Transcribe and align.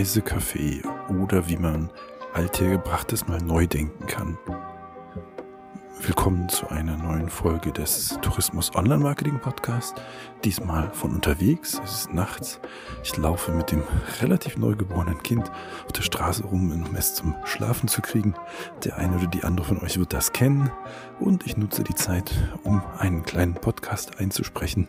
Reisecafé 0.00 0.82
oder 1.08 1.48
wie 1.48 1.56
man 1.56 1.90
Althergebrachtes 2.32 3.26
mal 3.28 3.40
neu 3.40 3.66
denken 3.66 4.06
kann. 4.06 4.38
Willkommen 6.10 6.48
zu 6.48 6.68
einer 6.68 6.96
neuen 6.96 7.28
Folge 7.28 7.70
des 7.70 8.18
Tourismus 8.20 8.74
Online 8.74 8.98
Marketing 8.98 9.38
Podcast. 9.38 10.02
Diesmal 10.42 10.90
von 10.92 11.14
unterwegs. 11.14 11.80
Es 11.84 12.00
ist 12.00 12.12
nachts. 12.12 12.58
Ich 13.04 13.16
laufe 13.16 13.52
mit 13.52 13.70
dem 13.70 13.84
relativ 14.20 14.56
neugeborenen 14.56 15.22
Kind 15.22 15.48
auf 15.86 15.92
der 15.92 16.02
Straße 16.02 16.42
rum, 16.42 16.72
um 16.72 16.96
es 16.96 17.14
zum 17.14 17.36
Schlafen 17.44 17.86
zu 17.86 18.02
kriegen. 18.02 18.34
Der 18.82 18.96
eine 18.96 19.18
oder 19.18 19.28
die 19.28 19.44
andere 19.44 19.64
von 19.64 19.78
euch 19.78 20.00
wird 20.00 20.12
das 20.12 20.32
kennen. 20.32 20.72
Und 21.20 21.46
ich 21.46 21.56
nutze 21.56 21.84
die 21.84 21.94
Zeit, 21.94 22.32
um 22.64 22.82
einen 22.98 23.22
kleinen 23.22 23.54
Podcast 23.54 24.18
einzusprechen, 24.18 24.88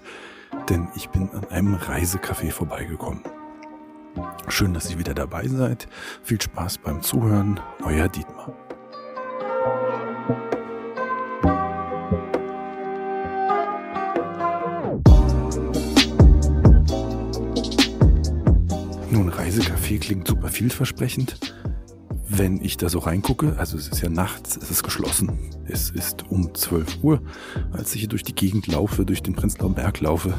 denn 0.69 0.87
ich 0.95 1.09
bin 1.09 1.29
an 1.29 1.45
einem 1.51 1.75
Reisecafé 1.75 2.49
vorbeigekommen. 2.49 3.21
Schön, 4.47 4.73
dass 4.73 4.89
ihr 4.89 4.97
wieder 4.97 5.13
dabei 5.13 5.47
seid. 5.47 5.87
Viel 6.23 6.41
Spaß 6.41 6.79
beim 6.79 7.03
Zuhören. 7.03 7.59
Euer 7.83 8.07
Dietmar. 8.07 8.55
Klingt 19.99 20.27
super 20.27 20.47
vielversprechend. 20.47 21.37
Wenn 22.27 22.61
ich 22.61 22.77
da 22.77 22.87
so 22.87 22.99
reingucke, 22.99 23.55
also 23.57 23.77
es 23.77 23.89
ist 23.89 24.01
ja 24.01 24.09
nachts, 24.09 24.57
es 24.57 24.71
ist 24.71 24.83
geschlossen. 24.83 25.31
Es 25.65 25.89
ist 25.89 26.29
um 26.29 26.53
12 26.53 27.03
Uhr, 27.03 27.21
als 27.71 27.93
ich 27.93 28.01
hier 28.01 28.09
durch 28.09 28.23
die 28.23 28.35
Gegend 28.35 28.67
laufe, 28.67 29.05
durch 29.05 29.21
den 29.21 29.35
Prenzlauer 29.35 29.75
Berg 29.75 29.99
laufe, 29.99 30.33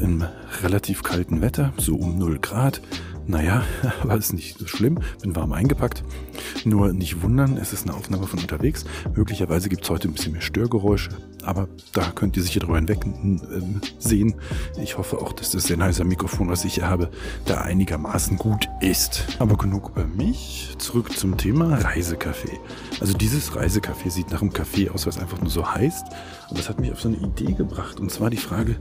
im 0.00 0.24
relativ 0.62 1.02
kalten 1.02 1.40
Wetter, 1.40 1.72
so 1.78 1.96
um 1.96 2.18
0 2.18 2.38
Grad. 2.40 2.82
Naja, 3.26 3.62
aber 4.02 4.16
ist 4.16 4.32
nicht 4.32 4.58
so 4.58 4.66
schlimm, 4.66 5.00
bin 5.22 5.34
warm 5.34 5.52
eingepackt. 5.52 6.04
Nur 6.64 6.92
nicht 6.92 7.22
wundern, 7.22 7.56
es 7.56 7.72
ist 7.72 7.86
eine 7.86 7.96
Aufnahme 7.96 8.26
von 8.26 8.38
unterwegs. 8.38 8.84
Möglicherweise 9.14 9.68
gibt 9.68 9.84
es 9.84 9.90
heute 9.90 10.08
ein 10.08 10.12
bisschen 10.12 10.32
mehr 10.32 10.42
Störgeräusche, 10.42 11.10
aber 11.48 11.66
da 11.94 12.10
könnt 12.10 12.36
ihr 12.36 12.42
sicher 12.42 12.60
drüber 12.60 12.76
hinweg 12.76 12.98
äh, 13.06 13.62
sehen. 13.98 14.34
Ich 14.80 14.98
hoffe 14.98 15.16
auch, 15.16 15.32
dass 15.32 15.50
das 15.50 15.64
Sennheiser-Mikrofon, 15.64 16.50
was 16.50 16.62
ich 16.66 16.74
hier 16.74 16.88
habe, 16.88 17.10
da 17.46 17.62
einigermaßen 17.62 18.36
gut 18.36 18.68
ist. 18.82 19.24
Aber 19.38 19.56
genug 19.56 19.88
über 19.88 20.04
mich. 20.04 20.74
Zurück 20.76 21.16
zum 21.16 21.38
Thema 21.38 21.78
Reisecafé. 21.78 22.50
Also 23.00 23.14
dieses 23.14 23.52
Reisecafé 23.52 24.10
sieht 24.10 24.30
nach 24.30 24.42
einem 24.42 24.50
Café 24.50 24.90
aus, 24.90 25.06
was 25.06 25.16
einfach 25.18 25.40
nur 25.40 25.48
so 25.48 25.66
heißt. 25.66 26.04
Aber 26.50 26.58
es 26.58 26.68
hat 26.68 26.80
mich 26.80 26.92
auf 26.92 27.00
so 27.00 27.08
eine 27.08 27.16
Idee 27.16 27.54
gebracht. 27.54 27.98
Und 27.98 28.12
zwar 28.12 28.28
die 28.28 28.36
Frage, 28.36 28.76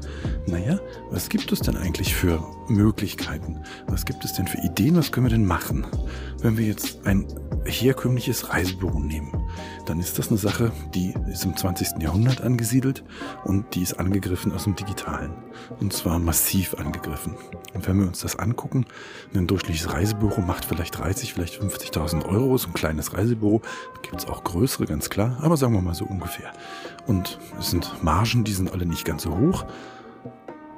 naja, 0.45 0.77
was 1.09 1.29
gibt 1.29 1.53
es 1.53 1.61
denn 1.61 1.77
eigentlich 1.77 2.13
für 2.13 2.43
Möglichkeiten? 2.67 3.61
Was 3.87 4.03
gibt 4.03 4.25
es 4.25 4.33
denn 4.33 4.47
für 4.47 4.57
Ideen? 4.57 4.97
Was 4.97 5.13
können 5.13 5.27
wir 5.27 5.31
denn 5.31 5.45
machen? 5.45 5.87
Wenn 6.41 6.57
wir 6.57 6.65
jetzt 6.65 7.05
ein 7.05 7.25
herkömmliches 7.63 8.49
Reisebüro 8.49 8.99
nehmen, 8.99 9.31
dann 9.85 9.99
ist 9.99 10.17
das 10.19 10.29
eine 10.29 10.37
Sache, 10.37 10.71
die 10.93 11.13
ist 11.31 11.45
im 11.45 11.55
20. 11.55 12.01
Jahrhundert 12.01 12.41
angesiedelt 12.41 13.03
und 13.43 13.75
die 13.75 13.81
ist 13.81 13.99
angegriffen 13.99 14.51
aus 14.51 14.65
dem 14.65 14.75
Digitalen. 14.75 15.33
Und 15.79 15.93
zwar 15.93 16.19
massiv 16.19 16.75
angegriffen. 16.75 17.35
Und 17.73 17.87
wenn 17.87 17.99
wir 17.99 18.07
uns 18.07 18.19
das 18.19 18.37
angucken, 18.37 18.85
ein 19.33 19.47
durchschnittliches 19.47 19.93
Reisebüro 19.93 20.41
macht 20.41 20.65
vielleicht 20.65 20.97
30, 20.97 21.33
vielleicht 21.33 21.61
50.000 21.61 22.25
Euro. 22.25 22.57
So 22.57 22.67
ein 22.67 22.73
kleines 22.73 23.13
Reisebüro 23.13 23.61
gibt 24.01 24.17
es 24.17 24.27
auch 24.27 24.43
größere, 24.43 24.85
ganz 24.85 25.09
klar, 25.09 25.37
aber 25.41 25.57
sagen 25.57 25.73
wir 25.73 25.81
mal 25.81 25.95
so 25.95 26.05
ungefähr. 26.05 26.51
Und 27.05 27.39
es 27.59 27.71
sind 27.71 28.03
Margen, 28.03 28.43
die 28.43 28.53
sind 28.53 28.71
alle 28.71 28.85
nicht 28.85 29.05
ganz 29.05 29.23
so 29.23 29.37
hoch. 29.37 29.65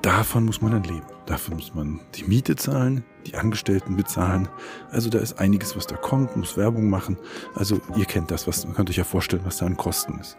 Davon 0.01 0.45
muss 0.45 0.61
man 0.61 0.71
dann 0.71 0.83
leben. 0.83 1.05
Dafür 1.25 1.55
muss 1.55 1.73
man 1.73 1.99
die 2.15 2.23
Miete 2.23 2.55
zahlen, 2.55 3.03
die 3.25 3.35
Angestellten 3.35 3.95
bezahlen. 3.95 4.47
Also 4.91 5.09
da 5.09 5.19
ist 5.19 5.39
einiges, 5.39 5.75
was 5.75 5.87
da 5.87 5.95
kommt, 5.95 6.35
muss 6.35 6.57
Werbung 6.57 6.89
machen. 6.89 7.17
Also 7.55 7.79
ihr 7.95 8.05
kennt 8.05 8.31
das, 8.31 8.47
was, 8.47 8.65
man 8.65 8.75
könnt 8.75 8.89
euch 8.89 8.97
ja 8.97 9.03
vorstellen, 9.03 9.43
was 9.45 9.57
da 9.57 9.65
an 9.65 9.77
Kosten 9.77 10.19
ist. 10.19 10.37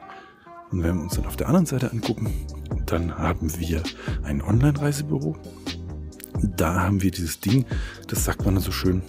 Und 0.71 0.83
wenn 0.83 0.97
wir 0.97 1.03
uns 1.03 1.15
dann 1.15 1.27
auf 1.27 1.37
der 1.37 1.49
anderen 1.49 1.67
Seite 1.67 1.91
angucken, 1.91 2.33
dann 2.87 3.17
haben 3.17 3.59
wir 3.59 3.83
ein 4.23 4.41
Online-Reisebüro. 4.41 5.37
Da 6.57 6.81
haben 6.81 7.03
wir 7.03 7.11
dieses 7.11 7.41
Ding, 7.41 7.67
das 8.07 8.25
sagt 8.25 8.45
man 8.45 8.59
so 8.61 8.71
schön, 8.71 9.03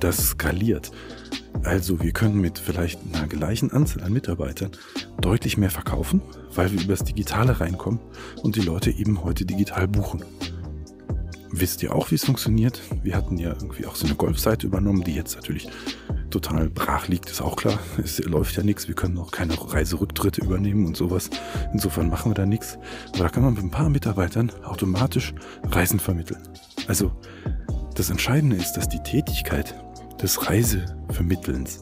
das 0.00 0.30
skaliert. 0.30 0.90
Also 1.62 2.00
wir 2.02 2.12
können 2.12 2.40
mit 2.40 2.58
vielleicht 2.58 3.00
einer 3.12 3.26
gleichen 3.26 3.70
Anzahl 3.70 4.02
an 4.02 4.12
Mitarbeitern 4.12 4.70
deutlich 5.20 5.58
mehr 5.58 5.70
verkaufen, 5.70 6.22
weil 6.54 6.72
wir 6.72 6.82
übers 6.82 7.04
Digitale 7.04 7.60
reinkommen 7.60 8.00
und 8.42 8.56
die 8.56 8.62
Leute 8.62 8.90
eben 8.90 9.22
heute 9.24 9.44
digital 9.44 9.86
buchen. 9.86 10.24
Wisst 11.52 11.82
ihr 11.82 11.94
auch, 11.94 12.10
wie 12.10 12.14
es 12.14 12.24
funktioniert? 12.24 12.80
Wir 13.02 13.16
hatten 13.16 13.36
ja 13.36 13.50
irgendwie 13.50 13.86
auch 13.86 13.96
so 13.96 14.06
eine 14.06 14.14
Golfseite 14.14 14.66
übernommen, 14.66 15.02
die 15.02 15.14
jetzt 15.14 15.34
natürlich 15.34 15.68
total 16.30 16.70
brach 16.70 17.08
liegt, 17.08 17.28
ist 17.28 17.42
auch 17.42 17.56
klar. 17.56 17.78
Es 18.02 18.18
läuft 18.20 18.56
ja 18.56 18.62
nichts. 18.62 18.86
Wir 18.86 18.94
können 18.94 19.18
auch 19.18 19.32
keine 19.32 19.54
Reiserücktritte 19.58 20.42
übernehmen 20.42 20.86
und 20.86 20.96
sowas. 20.96 21.28
Insofern 21.72 22.08
machen 22.08 22.30
wir 22.30 22.34
da 22.34 22.46
nichts. 22.46 22.78
Aber 23.14 23.24
da 23.24 23.28
kann 23.28 23.42
man 23.42 23.54
mit 23.54 23.64
ein 23.64 23.70
paar 23.70 23.88
Mitarbeitern 23.88 24.52
automatisch 24.62 25.34
Reisen 25.64 25.98
vermitteln. 25.98 26.40
Also 26.86 27.12
das 27.96 28.10
Entscheidende 28.10 28.56
ist, 28.56 28.74
dass 28.74 28.88
die 28.88 29.02
Tätigkeit 29.02 29.74
des 30.22 30.48
Reisevermittelns, 30.48 31.80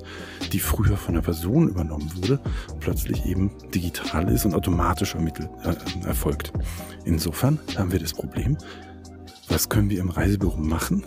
die 0.53 0.61
früher 0.61 0.97
von 0.97 1.15
einer 1.15 1.23
Person 1.23 1.69
übernommen 1.69 2.11
wurde, 2.17 2.41
plötzlich 2.81 3.27
eben 3.27 3.50
digital 3.75 4.31
ist 4.31 4.45
und 4.45 4.55
automatisch 4.55 5.15
ermittelt, 5.15 5.50
äh, 5.65 6.06
erfolgt. 6.06 6.53
Insofern 7.05 7.59
haben 7.77 7.93
wir 7.93 7.99
das 7.99 8.15
Problem, 8.15 8.56
was 9.48 9.69
können 9.69 9.91
wir 9.91 10.00
im 10.00 10.10
Reisebüro 10.10 10.56
machen, 10.56 11.04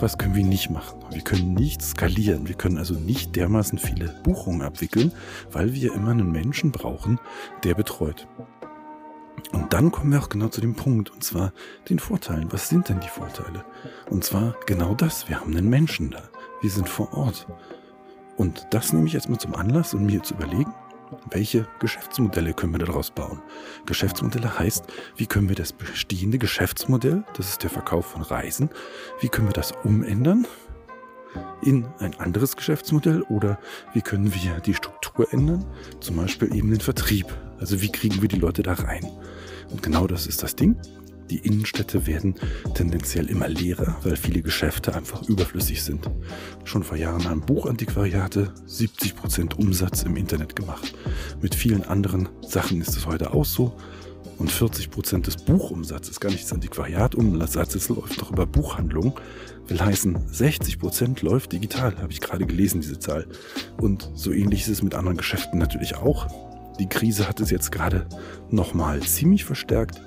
was 0.00 0.18
können 0.18 0.34
wir 0.34 0.44
nicht 0.44 0.70
machen. 0.70 1.00
Wir 1.10 1.22
können 1.22 1.54
nicht 1.54 1.82
skalieren, 1.82 2.48
wir 2.48 2.54
können 2.54 2.78
also 2.78 2.94
nicht 2.94 3.36
dermaßen 3.36 3.78
viele 3.78 4.08
Buchungen 4.22 4.62
abwickeln, 4.62 5.12
weil 5.50 5.74
wir 5.74 5.94
immer 5.94 6.10
einen 6.10 6.30
Menschen 6.30 6.72
brauchen, 6.72 7.18
der 7.64 7.74
betreut. 7.74 8.26
Und 9.52 9.72
dann 9.72 9.90
kommen 9.90 10.12
wir 10.12 10.20
auch 10.20 10.28
genau 10.28 10.48
zu 10.48 10.60
dem 10.60 10.74
Punkt, 10.74 11.10
und 11.10 11.24
zwar 11.24 11.52
den 11.88 11.98
Vorteilen. 11.98 12.52
Was 12.52 12.68
sind 12.68 12.88
denn 12.88 13.00
die 13.00 13.08
Vorteile? 13.08 13.64
Und 14.10 14.24
zwar 14.24 14.54
genau 14.66 14.94
das, 14.94 15.28
wir 15.28 15.40
haben 15.40 15.56
einen 15.56 15.68
Menschen 15.68 16.10
da. 16.10 16.22
Wir 16.60 16.70
sind 16.70 16.88
vor 16.88 17.12
Ort. 17.14 17.46
Und 18.36 18.66
das 18.70 18.92
nehme 18.92 19.06
ich 19.06 19.12
jetzt 19.12 19.28
mal 19.28 19.38
zum 19.38 19.54
Anlass, 19.54 19.94
um 19.94 20.06
mir 20.06 20.22
zu 20.22 20.34
überlegen, 20.34 20.72
welche 21.30 21.66
Geschäftsmodelle 21.78 22.52
können 22.52 22.72
wir 22.72 22.84
daraus 22.84 23.10
bauen? 23.10 23.40
Geschäftsmodelle 23.86 24.58
heißt, 24.58 24.84
wie 25.16 25.26
können 25.26 25.48
wir 25.48 25.56
das 25.56 25.72
bestehende 25.72 26.38
Geschäftsmodell, 26.38 27.24
das 27.36 27.50
ist 27.50 27.62
der 27.62 27.70
Verkauf 27.70 28.06
von 28.06 28.22
Reisen, 28.22 28.70
wie 29.20 29.28
können 29.28 29.48
wir 29.48 29.54
das 29.54 29.72
umändern 29.84 30.46
in 31.62 31.86
ein 31.98 32.18
anderes 32.18 32.56
Geschäftsmodell 32.56 33.22
oder 33.22 33.58
wie 33.92 34.02
können 34.02 34.32
wir 34.34 34.60
die 34.60 34.74
Struktur 34.74 35.32
ändern, 35.32 35.64
zum 36.00 36.16
Beispiel 36.16 36.54
eben 36.54 36.70
den 36.70 36.80
Vertrieb. 36.80 37.26
Also 37.60 37.80
wie 37.82 37.92
kriegen 37.92 38.22
wir 38.22 38.28
die 38.28 38.38
Leute 38.38 38.62
da 38.62 38.74
rein? 38.74 39.06
Und 39.70 39.82
genau 39.82 40.06
das 40.06 40.26
ist 40.26 40.42
das 40.42 40.56
Ding. 40.56 40.76
Die 41.30 41.38
Innenstädte 41.38 42.06
werden 42.06 42.36
tendenziell 42.74 43.28
immer 43.28 43.48
leerer, 43.48 43.98
weil 44.02 44.16
viele 44.16 44.40
Geschäfte 44.40 44.94
einfach 44.94 45.28
überflüssig 45.28 45.82
sind. 45.82 46.08
Schon 46.64 46.82
vor 46.82 46.96
Jahren 46.96 47.28
haben 47.28 47.42
Buchantiquariate 47.42 48.52
70% 48.66 49.56
Umsatz 49.56 50.04
im 50.04 50.16
Internet 50.16 50.56
gemacht. 50.56 50.94
Mit 51.42 51.54
vielen 51.54 51.84
anderen 51.84 52.28
Sachen 52.40 52.80
ist 52.80 52.96
es 52.96 53.06
heute 53.06 53.34
auch 53.34 53.44
so. 53.44 53.76
Und 54.38 54.50
40% 54.50 55.22
des 55.22 55.36
Buchumsatzes, 55.36 56.20
gar 56.20 56.30
nicht 56.30 56.44
des 56.44 56.52
Antiquariatumsatzes, 56.52 57.88
läuft 57.88 58.20
doch 58.20 58.30
über 58.30 58.46
Buchhandlungen. 58.46 59.12
Will 59.66 59.80
heißen, 59.80 60.16
60% 60.16 61.24
läuft 61.24 61.52
digital, 61.52 61.96
habe 61.98 62.12
ich 62.12 62.20
gerade 62.20 62.46
gelesen, 62.46 62.80
diese 62.80 62.98
Zahl. 63.00 63.26
Und 63.80 64.10
so 64.14 64.32
ähnlich 64.32 64.62
ist 64.62 64.68
es 64.68 64.82
mit 64.82 64.94
anderen 64.94 65.16
Geschäften 65.16 65.58
natürlich 65.58 65.96
auch. 65.96 66.28
Die 66.78 66.88
Krise 66.88 67.28
hat 67.28 67.40
es 67.40 67.50
jetzt 67.50 67.72
gerade 67.72 68.06
nochmal 68.50 69.00
ziemlich 69.00 69.44
verstärkt. 69.44 70.00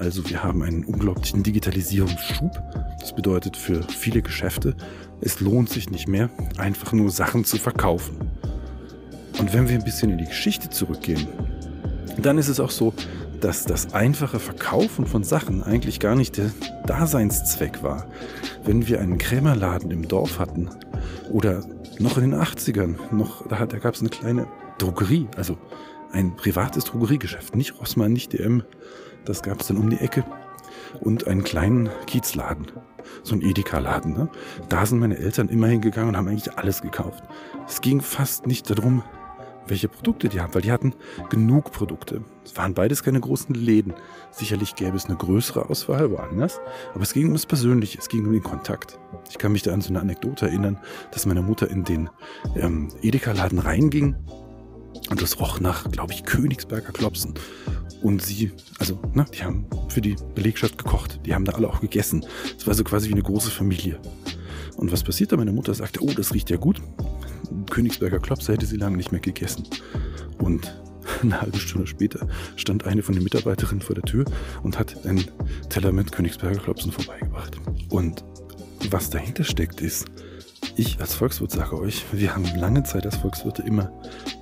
Also 0.00 0.26
wir 0.30 0.42
haben 0.42 0.62
einen 0.62 0.84
unglaublichen 0.84 1.42
Digitalisierungsschub. 1.42 2.50
Das 2.98 3.14
bedeutet 3.14 3.54
für 3.54 3.82
viele 3.82 4.22
Geschäfte, 4.22 4.74
es 5.20 5.40
lohnt 5.40 5.68
sich 5.68 5.90
nicht 5.90 6.08
mehr, 6.08 6.30
einfach 6.56 6.94
nur 6.94 7.10
Sachen 7.10 7.44
zu 7.44 7.58
verkaufen. 7.58 8.16
Und 9.38 9.52
wenn 9.52 9.68
wir 9.68 9.74
ein 9.74 9.84
bisschen 9.84 10.10
in 10.10 10.16
die 10.16 10.24
Geschichte 10.24 10.70
zurückgehen, 10.70 11.28
dann 12.16 12.38
ist 12.38 12.48
es 12.48 12.60
auch 12.60 12.70
so, 12.70 12.94
dass 13.42 13.64
das 13.64 13.92
einfache 13.92 14.38
Verkaufen 14.38 15.04
von 15.04 15.22
Sachen 15.22 15.62
eigentlich 15.62 16.00
gar 16.00 16.14
nicht 16.14 16.38
der 16.38 16.50
Daseinszweck 16.86 17.82
war. 17.82 18.06
Wenn 18.64 18.88
wir 18.88 19.00
einen 19.00 19.18
Krämerladen 19.18 19.90
im 19.90 20.08
Dorf 20.08 20.38
hatten 20.38 20.70
oder 21.30 21.62
noch 21.98 22.16
in 22.16 22.30
den 22.30 22.40
80ern, 22.40 22.96
noch, 23.14 23.46
da, 23.48 23.66
da 23.66 23.78
gab 23.78 23.94
es 23.94 24.00
eine 24.00 24.08
kleine 24.08 24.46
Drogerie, 24.78 25.28
also 25.36 25.58
ein 26.10 26.36
privates 26.36 26.84
Drogeriegeschäft, 26.84 27.54
nicht 27.54 27.78
Rossmann, 27.78 28.14
nicht 28.14 28.32
DM, 28.32 28.62
das 29.24 29.42
gab 29.42 29.60
es 29.60 29.68
dann 29.68 29.78
um 29.78 29.90
die 29.90 29.98
Ecke. 29.98 30.24
und 31.00 31.26
einen 31.26 31.44
kleinen 31.44 31.88
Kiezladen. 32.06 32.66
So 33.22 33.34
ein 33.34 33.42
Edeka-Laden. 33.42 34.12
Ne? 34.12 34.28
Da 34.68 34.84
sind 34.86 34.98
meine 34.98 35.18
Eltern 35.18 35.48
immer 35.48 35.68
hingegangen 35.68 36.10
und 36.10 36.16
haben 36.16 36.28
eigentlich 36.28 36.58
alles 36.58 36.82
gekauft. 36.82 37.24
Es 37.66 37.80
ging 37.80 38.00
fast 38.00 38.46
nicht 38.46 38.68
darum, 38.70 39.02
welche 39.66 39.88
Produkte 39.88 40.28
die 40.28 40.40
haben, 40.40 40.52
weil 40.54 40.62
die 40.62 40.72
hatten 40.72 40.94
genug 41.28 41.70
Produkte. 41.72 42.24
Es 42.44 42.56
waren 42.56 42.74
beides 42.74 43.04
keine 43.04 43.20
großen 43.20 43.54
Läden. 43.54 43.94
Sicherlich 44.32 44.74
gäbe 44.74 44.96
es 44.96 45.06
eine 45.06 45.16
größere 45.16 45.68
Auswahl 45.70 46.10
woanders, 46.10 46.60
aber 46.92 47.02
es 47.02 47.12
ging 47.12 47.28
um 47.28 47.34
das 47.34 47.46
Persönliche, 47.46 47.98
es 47.98 48.08
ging 48.08 48.26
um 48.26 48.32
den 48.32 48.42
Kontakt. 48.42 48.98
Ich 49.30 49.38
kann 49.38 49.52
mich 49.52 49.62
da 49.62 49.72
an 49.72 49.80
so 49.80 49.90
eine 49.90 50.00
Anekdote 50.00 50.46
erinnern, 50.46 50.78
dass 51.12 51.26
meine 51.26 51.42
Mutter 51.42 51.70
in 51.70 51.84
den 51.84 52.10
ähm, 52.56 52.88
Edeka-Laden 53.00 53.60
reinging 53.60 54.16
und 55.08 55.22
das 55.22 55.38
roch 55.38 55.60
nach, 55.60 55.88
glaube 55.90 56.12
ich, 56.12 56.24
Königsberger 56.24 56.92
Klopsen. 56.92 57.34
Und 58.02 58.22
sie, 58.22 58.52
also, 58.78 59.00
ne, 59.14 59.24
die 59.34 59.44
haben 59.44 59.66
für 59.88 60.00
die 60.00 60.16
Belegschaft 60.34 60.78
gekocht. 60.78 61.20
Die 61.26 61.34
haben 61.34 61.44
da 61.44 61.52
alle 61.52 61.68
auch 61.68 61.80
gegessen. 61.80 62.24
Es 62.56 62.66
war 62.66 62.74
so 62.74 62.84
quasi 62.84 63.08
wie 63.08 63.12
eine 63.12 63.22
große 63.22 63.50
Familie. 63.50 63.98
Und 64.76 64.92
was 64.92 65.04
passiert 65.04 65.32
da? 65.32 65.36
Meine 65.36 65.52
Mutter 65.52 65.74
sagte, 65.74 66.02
oh, 66.02 66.12
das 66.14 66.32
riecht 66.34 66.50
ja 66.50 66.56
gut. 66.56 66.80
Königsberger 67.70 68.18
Klopse 68.18 68.52
hätte 68.52 68.66
sie 68.66 68.76
lange 68.76 68.96
nicht 68.96 69.12
mehr 69.12 69.20
gegessen. 69.20 69.66
Und 70.38 70.74
eine 71.22 71.40
halbe 71.40 71.58
Stunde 71.58 71.86
später 71.86 72.26
stand 72.56 72.86
eine 72.86 73.02
von 73.02 73.14
den 73.14 73.24
Mitarbeiterinnen 73.24 73.82
vor 73.82 73.94
der 73.94 74.04
Tür 74.04 74.24
und 74.62 74.78
hat 74.78 75.04
einen 75.06 75.24
Teller 75.68 75.92
mit 75.92 76.12
Königsberger 76.12 76.60
Klopsen 76.60 76.92
vorbeigebracht. 76.92 77.56
Und 77.88 78.24
was 78.90 79.10
dahinter 79.10 79.44
steckt, 79.44 79.80
ist, 79.80 80.06
ich 80.76 81.00
als 81.00 81.14
Volkswirt 81.14 81.50
sage 81.50 81.78
euch, 81.78 82.04
wir 82.12 82.34
haben 82.34 82.44
lange 82.56 82.82
Zeit 82.84 83.04
als 83.04 83.16
Volkswirte 83.16 83.62
immer 83.62 83.92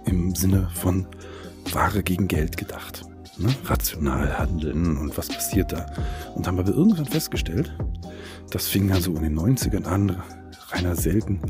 im 0.06 0.34
Sinne 0.34 0.68
von 0.74 1.06
Ware 1.72 2.02
gegen 2.02 2.28
Geld 2.28 2.56
gedacht. 2.56 3.07
Ne? 3.38 3.54
Rational 3.64 4.38
handeln 4.38 4.96
und 4.96 5.16
was 5.16 5.28
passiert 5.28 5.72
da. 5.72 5.86
Und 6.34 6.46
haben 6.46 6.58
aber 6.58 6.72
irgendwann 6.72 7.06
festgestellt, 7.06 7.72
das 8.50 8.66
fing 8.66 8.88
dann 8.88 9.00
so 9.00 9.14
in 9.14 9.22
den 9.22 9.38
90ern 9.38 9.84
an, 9.84 10.22
Rainer 10.70 10.96
Selten, 10.96 11.40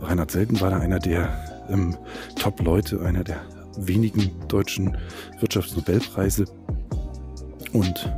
Reinhard 0.00 0.30
Selten 0.30 0.60
war 0.60 0.70
da 0.70 0.78
einer 0.78 0.98
der 0.98 1.66
ähm, 1.68 1.96
Top-Leute, 2.36 3.00
einer 3.00 3.24
der 3.24 3.40
wenigen 3.78 4.30
deutschen 4.48 4.96
Wirtschaftsnobelpreise 5.40 6.46
und 7.72 8.12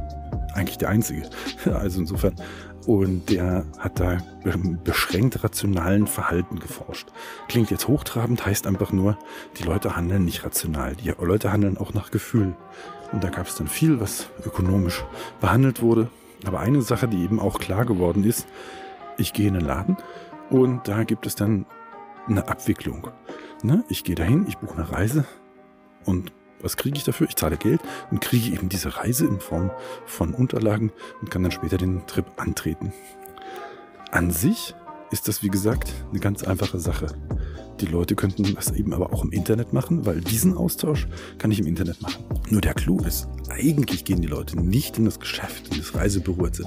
eigentlich 0.54 0.78
der 0.78 0.88
einzige. 0.88 1.28
Also 1.64 2.00
insofern 2.00 2.34
und 2.86 3.28
der 3.28 3.66
hat 3.78 4.00
da 4.00 4.16
beschränkt 4.82 5.44
rationalen 5.44 6.06
Verhalten 6.06 6.58
geforscht. 6.58 7.08
Klingt 7.48 7.70
jetzt 7.70 7.86
hochtrabend, 7.86 8.46
heißt 8.46 8.66
einfach 8.66 8.92
nur, 8.92 9.18
die 9.58 9.64
Leute 9.64 9.94
handeln 9.94 10.24
nicht 10.24 10.42
rational. 10.42 10.96
Die 10.96 11.12
Leute 11.20 11.52
handeln 11.52 11.76
auch 11.76 11.92
nach 11.92 12.10
Gefühl. 12.10 12.56
Und 13.12 13.24
da 13.24 13.30
gab 13.30 13.46
es 13.46 13.54
dann 13.54 13.68
viel, 13.68 14.00
was 14.00 14.28
ökonomisch 14.44 15.04
behandelt 15.40 15.82
wurde. 15.82 16.10
Aber 16.46 16.60
eine 16.60 16.82
Sache, 16.82 17.08
die 17.08 17.22
eben 17.22 17.40
auch 17.40 17.58
klar 17.58 17.84
geworden 17.84 18.24
ist, 18.24 18.46
ich 19.16 19.32
gehe 19.32 19.48
in 19.48 19.54
den 19.54 19.64
Laden 19.64 19.96
und 20.50 20.86
da 20.86 21.04
gibt 21.04 21.26
es 21.26 21.34
dann 21.34 21.66
eine 22.28 22.48
Abwicklung. 22.48 23.08
Ne? 23.62 23.84
Ich 23.88 24.04
gehe 24.04 24.14
dahin, 24.14 24.46
ich 24.46 24.58
buche 24.58 24.76
eine 24.76 24.92
Reise 24.92 25.24
und 26.04 26.32
was 26.60 26.76
kriege 26.76 26.96
ich 26.96 27.04
dafür? 27.04 27.28
Ich 27.28 27.36
zahle 27.36 27.56
Geld 27.56 27.80
und 28.10 28.20
kriege 28.20 28.52
eben 28.52 28.68
diese 28.68 28.96
Reise 28.96 29.26
in 29.26 29.40
Form 29.40 29.70
von 30.06 30.34
Unterlagen 30.34 30.92
und 31.20 31.30
kann 31.30 31.42
dann 31.42 31.52
später 31.52 31.76
den 31.76 32.06
Trip 32.06 32.26
antreten. 32.36 32.92
An 34.10 34.30
sich 34.30 34.74
ist 35.10 35.28
das, 35.28 35.42
wie 35.42 35.48
gesagt, 35.48 35.92
eine 36.10 36.20
ganz 36.20 36.42
einfache 36.42 36.78
Sache. 36.78 37.06
Die 37.80 37.86
Leute 37.86 38.16
könnten 38.16 38.54
das 38.54 38.72
eben 38.72 38.92
aber 38.92 39.12
auch 39.12 39.24
im 39.24 39.30
Internet 39.30 39.72
machen, 39.72 40.04
weil 40.04 40.20
diesen 40.20 40.56
Austausch 40.56 41.06
kann 41.38 41.50
ich 41.50 41.60
im 41.60 41.66
Internet 41.66 42.02
machen. 42.02 42.24
Nur 42.50 42.60
der 42.60 42.74
Clou 42.74 42.98
ist, 43.00 43.28
eigentlich 43.48 44.04
gehen 44.04 44.20
die 44.20 44.28
Leute 44.28 44.60
nicht 44.60 44.98
in 44.98 45.04
das 45.04 45.20
Geschäft, 45.20 45.68
in 45.72 45.78
das 45.78 45.94
Reisebüro 45.94 46.46
etc., 46.46 46.62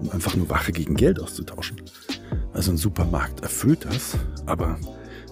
um 0.00 0.10
einfach 0.10 0.36
nur 0.36 0.50
Wache 0.50 0.72
gegen 0.72 0.94
Geld 0.94 1.20
auszutauschen. 1.20 1.80
Also 2.52 2.70
ein 2.70 2.76
Supermarkt 2.76 3.40
erfüllt 3.40 3.86
das, 3.86 4.16
aber 4.46 4.78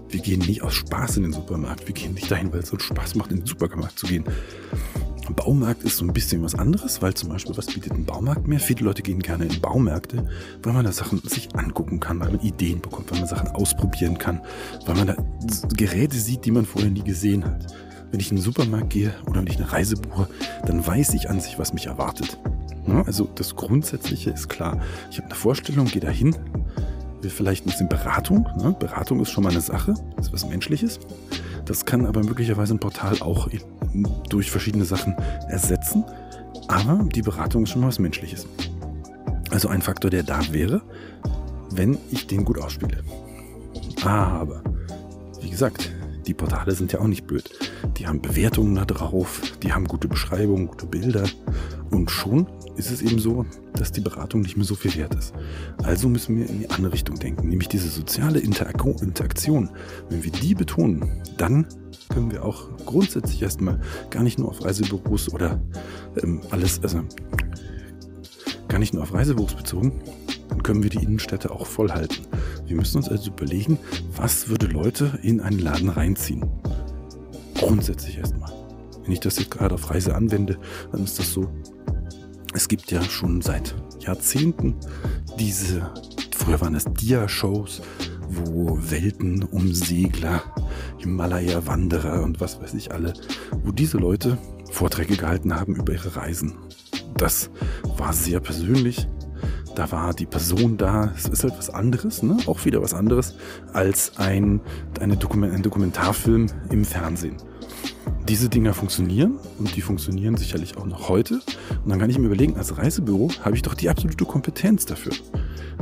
wir 0.08 0.20
gehen 0.20 0.40
nicht 0.40 0.62
aus 0.62 0.74
Spaß 0.74 1.18
in 1.18 1.24
den 1.24 1.32
Supermarkt. 1.32 1.86
Wir 1.86 1.94
gehen 1.94 2.14
nicht 2.14 2.30
dahin, 2.30 2.52
weil 2.52 2.60
es 2.60 2.68
so 2.68 2.78
Spaß 2.78 3.14
macht, 3.14 3.30
in 3.30 3.38
den 3.38 3.46
Supermarkt 3.46 3.98
zu 3.98 4.06
gehen. 4.06 4.24
Baumarkt 5.28 5.84
ist 5.84 5.98
so 5.98 6.04
ein 6.04 6.12
bisschen 6.12 6.42
was 6.42 6.54
anderes, 6.54 7.02
weil 7.02 7.14
zum 7.14 7.28
Beispiel, 7.28 7.56
was 7.56 7.66
bietet 7.66 7.92
ein 7.92 8.04
Baumarkt 8.04 8.46
mehr? 8.46 8.60
Viele 8.60 8.84
Leute 8.84 9.02
gehen 9.02 9.20
gerne 9.20 9.44
in 9.44 9.60
Baumärkte, 9.60 10.28
weil 10.62 10.72
man 10.72 10.84
da 10.84 10.92
Sachen 10.92 11.20
sich 11.20 11.54
angucken 11.54 12.00
kann, 12.00 12.20
weil 12.20 12.32
man 12.32 12.40
Ideen 12.40 12.80
bekommt, 12.80 13.10
weil 13.10 13.20
man 13.20 13.28
Sachen 13.28 13.48
ausprobieren 13.48 14.18
kann, 14.18 14.40
weil 14.86 14.96
man 14.96 15.06
da 15.06 15.16
Geräte 15.74 16.16
sieht, 16.16 16.44
die 16.44 16.50
man 16.50 16.66
vorher 16.66 16.90
nie 16.90 17.04
gesehen 17.04 17.44
hat. 17.44 17.66
Wenn 18.10 18.20
ich 18.20 18.30
in 18.30 18.36
den 18.38 18.42
Supermarkt 18.42 18.90
gehe 18.90 19.14
oder 19.28 19.40
wenn 19.40 19.46
ich 19.46 19.56
eine 19.56 19.72
Reise 19.72 19.96
buche, 19.96 20.28
dann 20.66 20.84
weiß 20.84 21.14
ich 21.14 21.30
an 21.30 21.40
sich, 21.40 21.58
was 21.58 21.72
mich 21.72 21.86
erwartet. 21.86 22.38
Also 23.06 23.28
das 23.34 23.54
Grundsätzliche 23.54 24.30
ist 24.30 24.48
klar. 24.48 24.80
Ich 25.10 25.18
habe 25.18 25.26
eine 25.26 25.36
Vorstellung, 25.36 25.86
gehe 25.86 26.00
da 26.00 26.10
hin, 26.10 26.34
will 27.20 27.30
vielleicht 27.30 27.64
ein 27.64 27.70
bisschen 27.70 27.88
Beratung. 27.88 28.48
Ne? 28.58 28.74
Beratung 28.78 29.20
ist 29.20 29.30
schon 29.30 29.44
mal 29.44 29.50
eine 29.50 29.60
Sache, 29.60 29.94
ist 30.18 30.32
was 30.32 30.48
Menschliches. 30.48 30.98
Das 31.70 31.84
kann 31.84 32.04
aber 32.04 32.24
möglicherweise 32.24 32.74
ein 32.74 32.80
Portal 32.80 33.22
auch 33.22 33.48
durch 34.28 34.50
verschiedene 34.50 34.84
Sachen 34.84 35.12
ersetzen. 35.48 36.04
Aber 36.66 37.08
die 37.14 37.22
Beratung 37.22 37.62
ist 37.62 37.70
schon 37.70 37.82
mal 37.82 37.86
was 37.86 38.00
Menschliches. 38.00 38.44
Also 39.52 39.68
ein 39.68 39.80
Faktor, 39.80 40.10
der 40.10 40.24
da 40.24 40.40
wäre, 40.52 40.82
wenn 41.70 41.96
ich 42.10 42.26
den 42.26 42.44
gut 42.44 42.58
ausspiele. 42.58 43.04
Aber, 44.04 44.64
wie 45.42 45.50
gesagt, 45.50 45.92
die 46.26 46.34
Portale 46.34 46.72
sind 46.72 46.92
ja 46.92 47.00
auch 47.00 47.06
nicht 47.06 47.26
blöd. 47.26 47.50
Die 47.96 48.06
haben 48.06 48.20
Bewertungen 48.20 48.74
da 48.74 48.84
drauf, 48.84 49.42
die 49.62 49.72
haben 49.72 49.86
gute 49.86 50.08
Beschreibungen, 50.08 50.66
gute 50.66 50.86
Bilder. 50.86 51.24
Und 51.90 52.10
schon 52.10 52.46
ist 52.76 52.90
es 52.90 53.02
eben 53.02 53.18
so, 53.18 53.46
dass 53.74 53.92
die 53.92 54.00
Beratung 54.00 54.42
nicht 54.42 54.56
mehr 54.56 54.66
so 54.66 54.74
viel 54.74 54.94
wert 54.96 55.14
ist. 55.14 55.34
Also 55.82 56.08
müssen 56.08 56.36
wir 56.36 56.48
in 56.48 56.60
die 56.60 56.70
andere 56.70 56.92
Richtung 56.92 57.18
denken, 57.18 57.48
nämlich 57.48 57.68
diese 57.68 57.88
soziale 57.88 58.40
Interaktion. 58.40 59.70
Wenn 60.08 60.24
wir 60.24 60.32
die 60.32 60.54
betonen, 60.54 61.22
dann 61.36 61.66
können 62.08 62.30
wir 62.30 62.44
auch 62.44 62.68
grundsätzlich 62.84 63.42
erstmal 63.42 63.80
gar 64.10 64.22
nicht 64.22 64.38
nur 64.38 64.48
auf 64.48 64.64
Reisebüros 64.64 65.32
oder 65.32 65.60
ähm, 66.22 66.40
alles, 66.50 66.82
also 66.82 67.02
gar 68.68 68.78
nicht 68.78 68.94
nur 68.94 69.02
auf 69.02 69.12
Reisebüros 69.12 69.54
bezogen, 69.54 70.00
dann 70.48 70.62
können 70.62 70.82
wir 70.82 70.90
die 70.90 71.02
Innenstädte 71.02 71.50
auch 71.50 71.66
voll 71.66 71.90
halten. 71.90 72.26
Wir 72.70 72.76
müssen 72.76 72.98
uns 72.98 73.08
also 73.08 73.32
überlegen, 73.32 73.80
was 74.14 74.48
würde 74.48 74.66
Leute 74.66 75.18
in 75.22 75.40
einen 75.40 75.58
Laden 75.58 75.88
reinziehen. 75.88 76.48
Grundsätzlich 77.56 78.18
erstmal. 78.18 78.52
Wenn 79.02 79.10
ich 79.10 79.18
das 79.18 79.40
jetzt 79.40 79.50
gerade 79.50 79.74
auf 79.74 79.90
Reise 79.90 80.14
anwende, 80.14 80.56
dann 80.92 81.02
ist 81.02 81.18
das 81.18 81.32
so, 81.32 81.48
es 82.54 82.68
gibt 82.68 82.92
ja 82.92 83.02
schon 83.02 83.42
seit 83.42 83.74
Jahrzehnten 83.98 84.76
diese, 85.36 85.90
früher 86.32 86.60
waren 86.60 86.74
das 86.74 86.84
Dia-Shows, 86.84 87.82
wo 88.28 88.78
Welten 88.80 89.42
um 89.42 89.74
Segler, 89.74 90.40
Himalaya-Wanderer 90.98 92.22
und 92.22 92.40
was 92.40 92.62
weiß 92.62 92.74
ich 92.74 92.92
alle, 92.92 93.14
wo 93.64 93.72
diese 93.72 93.98
Leute 93.98 94.38
Vorträge 94.70 95.16
gehalten 95.16 95.56
haben 95.56 95.74
über 95.74 95.92
ihre 95.92 96.14
Reisen. 96.14 96.54
Das 97.16 97.50
war 97.98 98.12
sehr 98.12 98.38
persönlich. 98.38 99.08
Da 99.74 99.90
war 99.92 100.14
die 100.14 100.26
Person 100.26 100.76
da. 100.76 101.12
Es 101.16 101.26
ist 101.26 101.44
halt 101.44 101.56
was 101.56 101.70
anderes, 101.70 102.22
ne? 102.22 102.36
auch 102.46 102.64
wieder 102.64 102.82
was 102.82 102.94
anderes, 102.94 103.34
als 103.72 104.18
ein, 104.18 104.60
eine 105.00 105.16
Dokument, 105.16 105.54
ein 105.54 105.62
Dokumentarfilm 105.62 106.46
im 106.70 106.84
Fernsehen 106.84 107.36
diese 108.28 108.48
Dinger 108.48 108.74
funktionieren 108.74 109.38
und 109.58 109.74
die 109.74 109.80
funktionieren 109.80 110.36
sicherlich 110.36 110.76
auch 110.76 110.86
noch 110.86 111.08
heute. 111.08 111.40
Und 111.84 111.90
dann 111.90 111.98
kann 111.98 112.10
ich 112.10 112.18
mir 112.18 112.26
überlegen, 112.26 112.56
als 112.56 112.78
Reisebüro 112.78 113.30
habe 113.42 113.56
ich 113.56 113.62
doch 113.62 113.74
die 113.74 113.88
absolute 113.88 114.24
Kompetenz 114.24 114.86
dafür. 114.86 115.12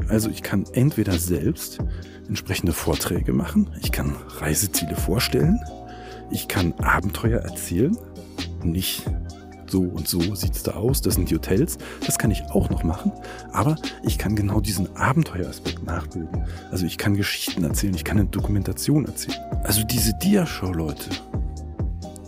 Also 0.08 0.30
ich 0.30 0.42
kann 0.42 0.64
entweder 0.72 1.18
selbst 1.18 1.78
entsprechende 2.26 2.72
Vorträge 2.72 3.34
machen, 3.34 3.68
ich 3.82 3.92
kann 3.92 4.16
Reiseziele 4.38 4.96
vorstellen, 4.96 5.60
ich 6.30 6.48
kann 6.48 6.72
Abenteuer 6.74 7.40
erzählen, 7.40 7.96
nicht 8.62 9.02
so 9.70 9.82
und 9.82 10.08
so 10.08 10.34
sieht 10.34 10.54
es 10.54 10.62
da 10.62 10.72
aus, 10.72 11.00
das 11.02 11.14
sind 11.14 11.30
die 11.30 11.34
Hotels, 11.34 11.78
das 12.06 12.18
kann 12.18 12.30
ich 12.30 12.42
auch 12.50 12.70
noch 12.70 12.82
machen, 12.84 13.12
aber 13.52 13.76
ich 14.02 14.18
kann 14.18 14.36
genau 14.36 14.60
diesen 14.60 14.94
Abenteueraspekt 14.96 15.84
nachbilden. 15.84 16.44
Also 16.70 16.86
ich 16.86 16.98
kann 16.98 17.14
Geschichten 17.14 17.64
erzählen, 17.64 17.94
ich 17.94 18.04
kann 18.04 18.18
eine 18.18 18.28
Dokumentation 18.28 19.04
erzählen. 19.06 19.38
Also 19.64 19.84
diese 19.84 20.14
Dia-Show, 20.14 20.72
Leute, 20.72 21.10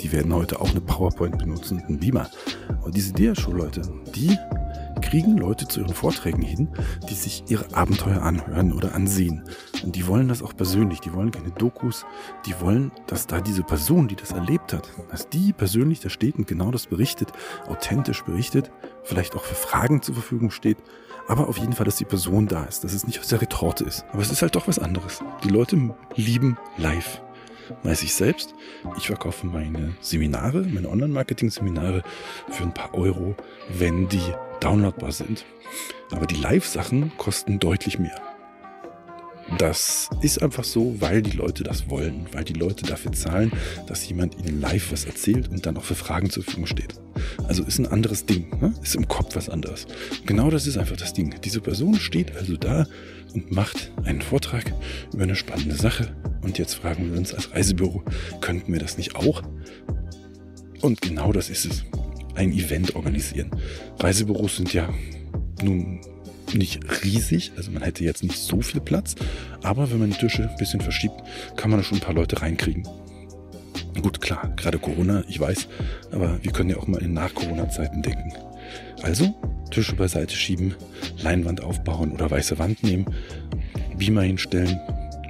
die 0.01 0.13
werden 0.13 0.35
heute 0.35 0.61
auch 0.61 0.71
eine 0.71 0.81
PowerPoint 0.81 1.39
benutzen, 1.39 1.83
ein 1.89 1.99
Beamer. 1.99 2.29
Aber 2.81 2.91
diese 2.91 3.13
Dia-Show-Leute, 3.13 3.83
die 4.15 4.37
kriegen 5.11 5.37
Leute 5.37 5.67
zu 5.67 5.81
ihren 5.81 5.93
Vorträgen 5.93 6.41
hin, 6.41 6.69
die 7.09 7.15
sich 7.15 7.43
ihre 7.49 7.75
Abenteuer 7.75 8.23
anhören 8.23 8.73
oder 8.73 8.95
ansehen. 8.95 9.43
Und 9.83 9.97
die 9.97 10.07
wollen 10.07 10.29
das 10.29 10.41
auch 10.41 10.55
persönlich. 10.55 11.01
Die 11.01 11.13
wollen 11.13 11.33
keine 11.33 11.51
Dokus. 11.51 12.07
Die 12.47 12.55
wollen, 12.61 12.93
dass 13.09 13.27
da 13.27 13.41
diese 13.41 13.65
Person, 13.65 14.07
die 14.07 14.15
das 14.15 14.31
erlebt 14.31 14.73
hat, 14.73 14.89
dass 15.11 15.29
die 15.29 15.53
persönlich 15.53 15.99
da 15.99 16.11
steht 16.11 16.37
und 16.37 16.47
genau 16.47 16.71
das 16.71 16.87
berichtet, 16.87 17.33
authentisch 17.67 18.23
berichtet, 18.23 18.71
vielleicht 19.03 19.35
auch 19.35 19.43
für 19.43 19.57
Fragen 19.57 20.01
zur 20.01 20.15
Verfügung 20.15 20.53
steht. 20.53 20.79
Aber 21.27 21.49
auf 21.49 21.59
jeden 21.59 21.73
Fall, 21.73 21.87
dass 21.87 21.97
die 21.97 22.05
Person 22.05 22.47
da 22.47 22.63
ist, 22.65 22.85
dass 22.85 22.93
es 22.93 23.05
nicht 23.05 23.19
aus 23.19 23.29
der 23.29 23.43
Retorte 23.43 23.83
ist. 23.83 24.05
Aber 24.13 24.23
es 24.23 24.31
ist 24.31 24.43
halt 24.43 24.55
doch 24.55 24.69
was 24.69 24.79
anderes. 24.79 25.25
Die 25.43 25.49
Leute 25.49 25.93
lieben 26.15 26.57
live 26.77 27.21
weiß 27.85 28.03
ich 28.03 28.15
selbst. 28.15 28.55
Ich 28.97 29.07
verkaufe 29.07 29.47
meine 29.47 29.95
Seminare, 30.01 30.63
meine 30.63 30.89
Online-Marketing-Seminare 30.89 32.03
für 32.49 32.65
ein 32.65 32.75
paar 32.75 32.95
Euro, 32.95 33.37
wenn 33.69 34.09
die 34.09 34.35
downloadbar 34.61 35.13
sind. 35.13 35.45
Aber 36.11 36.27
die 36.27 36.37
Live-Sachen 36.37 37.13
kosten 37.17 37.59
deutlich 37.59 37.99
mehr. 37.99 38.21
Das 39.59 40.09
ist 40.21 40.43
einfach 40.43 40.63
so, 40.63 41.01
weil 41.01 41.23
die 41.23 41.37
Leute 41.37 41.65
das 41.65 41.91
wollen, 41.91 42.27
weil 42.33 42.45
die 42.45 42.53
Leute 42.53 42.85
dafür 42.87 43.13
zahlen, 43.13 43.53
dass 43.87 44.09
jemand 44.09 44.39
ihnen 44.39 44.61
live 44.61 44.93
was 44.93 45.05
erzählt 45.05 45.49
und 45.49 45.67
dann 45.67 45.77
auch 45.77 45.83
für 45.83 45.97
Fragen 45.97 46.31
zur 46.31 46.45
Verfügung 46.45 46.67
steht. 46.67 46.95
Also 47.49 47.65
ist 47.65 47.79
ein 47.79 47.87
anderes 47.87 48.27
Ding, 48.27 48.49
ne? 48.61 48.73
ist 48.83 48.95
im 48.95 49.09
Kopf 49.09 49.35
was 49.35 49.49
anderes. 49.49 49.87
Genau 50.25 50.51
das 50.51 50.67
ist 50.67 50.77
einfach 50.77 50.97
das 50.97 51.15
Ding. 51.15 51.35
Diese 51.43 51.61
Person 51.61 51.97
steht 51.97 52.37
also 52.37 52.57
da 52.57 52.87
und 53.35 53.51
macht 53.51 53.91
einen 54.05 54.23
Vortrag 54.23 54.73
über 55.13 55.25
eine 55.25 55.37
spannende 55.37 55.75
Sache. 55.75 56.15
Und 56.43 56.59
jetzt 56.59 56.75
fragen 56.75 57.11
wir 57.11 57.19
uns 57.19 57.35
als 57.35 57.53
Reisebüro, 57.53 58.05
könnten 58.41 58.73
wir 58.73 58.81
das 58.81 58.99
nicht 58.99 59.17
auch? 59.17 59.43
Und 60.81 61.03
genau 61.03 61.33
das 61.33 61.51
ist 61.51 61.67
es. 61.67 61.85
Ein 62.35 62.53
Event 62.53 62.95
organisieren. 62.97 63.51
Reisebüros 63.99 64.57
sind 64.57 64.73
ja 64.73 64.89
nun 65.63 66.01
nicht 66.55 67.05
riesig, 67.05 67.53
also 67.57 67.71
man 67.71 67.83
hätte 67.83 68.05
jetzt 68.05 68.23
nicht 68.23 68.39
so 68.39 68.61
viel 68.61 68.81
Platz, 68.81 69.15
aber 69.63 69.91
wenn 69.91 69.99
man 69.99 70.11
die 70.11 70.17
Tische 70.17 70.49
ein 70.49 70.57
bisschen 70.57 70.81
verschiebt, 70.81 71.15
kann 71.57 71.71
man 71.71 71.81
da 71.81 71.85
schon 71.85 71.99
ein 71.99 72.03
paar 72.03 72.15
Leute 72.15 72.41
reinkriegen. 72.41 72.87
Gut, 74.01 74.21
klar, 74.21 74.53
gerade 74.57 74.79
Corona, 74.79 75.25
ich 75.29 75.39
weiß, 75.39 75.69
aber 76.11 76.43
wir 76.43 76.53
können 76.53 76.71
ja 76.71 76.77
auch 76.77 76.87
mal 76.87 77.03
in 77.03 77.13
Nach-Corona-Zeiten 77.13 78.03
denken. 78.03 78.33
Also, 79.03 79.35
Tische 79.71 79.95
beiseite 79.95 80.35
schieben, 80.35 80.75
Leinwand 81.23 81.63
aufbauen 81.63 82.13
oder 82.13 82.31
weiße 82.31 82.59
Wand 82.59 82.83
nehmen, 82.83 83.07
Beamer 83.97 84.23
hinstellen. 84.23 84.79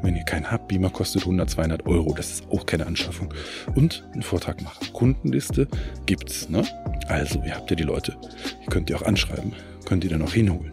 Wenn 0.02 0.16
ihr 0.16 0.24
keinen 0.24 0.50
habt, 0.50 0.68
Beamer 0.68 0.90
kostet 0.90 1.22
100, 1.22 1.50
200 1.50 1.86
Euro, 1.86 2.14
das 2.14 2.30
ist 2.30 2.50
auch 2.50 2.66
keine 2.66 2.86
Anschaffung. 2.86 3.32
Und 3.74 4.04
einen 4.12 4.22
Vortrag 4.22 4.62
machen. 4.62 4.92
Kundenliste 4.92 5.68
gibt's, 6.06 6.48
ne? 6.48 6.64
Also, 7.08 7.42
ihr 7.44 7.54
habt 7.54 7.70
ja 7.70 7.76
die 7.76 7.82
Leute. 7.84 8.16
Ihr 8.62 8.68
könnt 8.68 8.88
die 8.88 8.94
auch 8.94 9.02
anschreiben, 9.02 9.52
könnt 9.84 10.04
ihr 10.04 10.10
dann 10.10 10.22
auch 10.22 10.32
hinholen. 10.32 10.72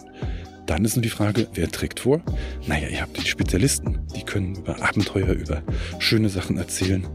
Dann 0.67 0.83
ist 0.83 0.97
nur 0.97 1.01
die 1.03 1.09
Frage, 1.09 1.47
wer 1.53 1.69
trägt 1.69 2.01
vor? 2.01 2.21
Naja, 2.67 2.89
ihr 2.89 3.01
habt 3.01 3.17
die 3.17 3.25
Spezialisten, 3.25 3.99
die 4.15 4.23
können 4.23 4.55
über 4.55 4.81
Abenteuer, 4.83 5.29
über 5.29 5.63
schöne 5.99 6.27
Sachen 6.27 6.57
erzählen. 6.57 7.07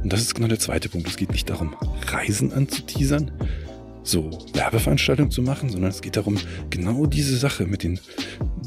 Und 0.00 0.12
das 0.12 0.20
ist 0.20 0.34
genau 0.34 0.46
der 0.46 0.60
zweite 0.60 0.88
Punkt. 0.88 1.08
Es 1.08 1.16
geht 1.16 1.32
nicht 1.32 1.50
darum, 1.50 1.74
Reisen 2.06 2.52
anzuteasern, 2.52 3.32
so 4.02 4.30
Werbeveranstaltungen 4.54 5.30
zu 5.30 5.42
machen, 5.42 5.68
sondern 5.68 5.90
es 5.90 6.00
geht 6.00 6.16
darum, 6.16 6.36
genau 6.70 7.06
diese 7.06 7.36
Sache 7.36 7.66
mit 7.66 7.82
den, 7.82 8.00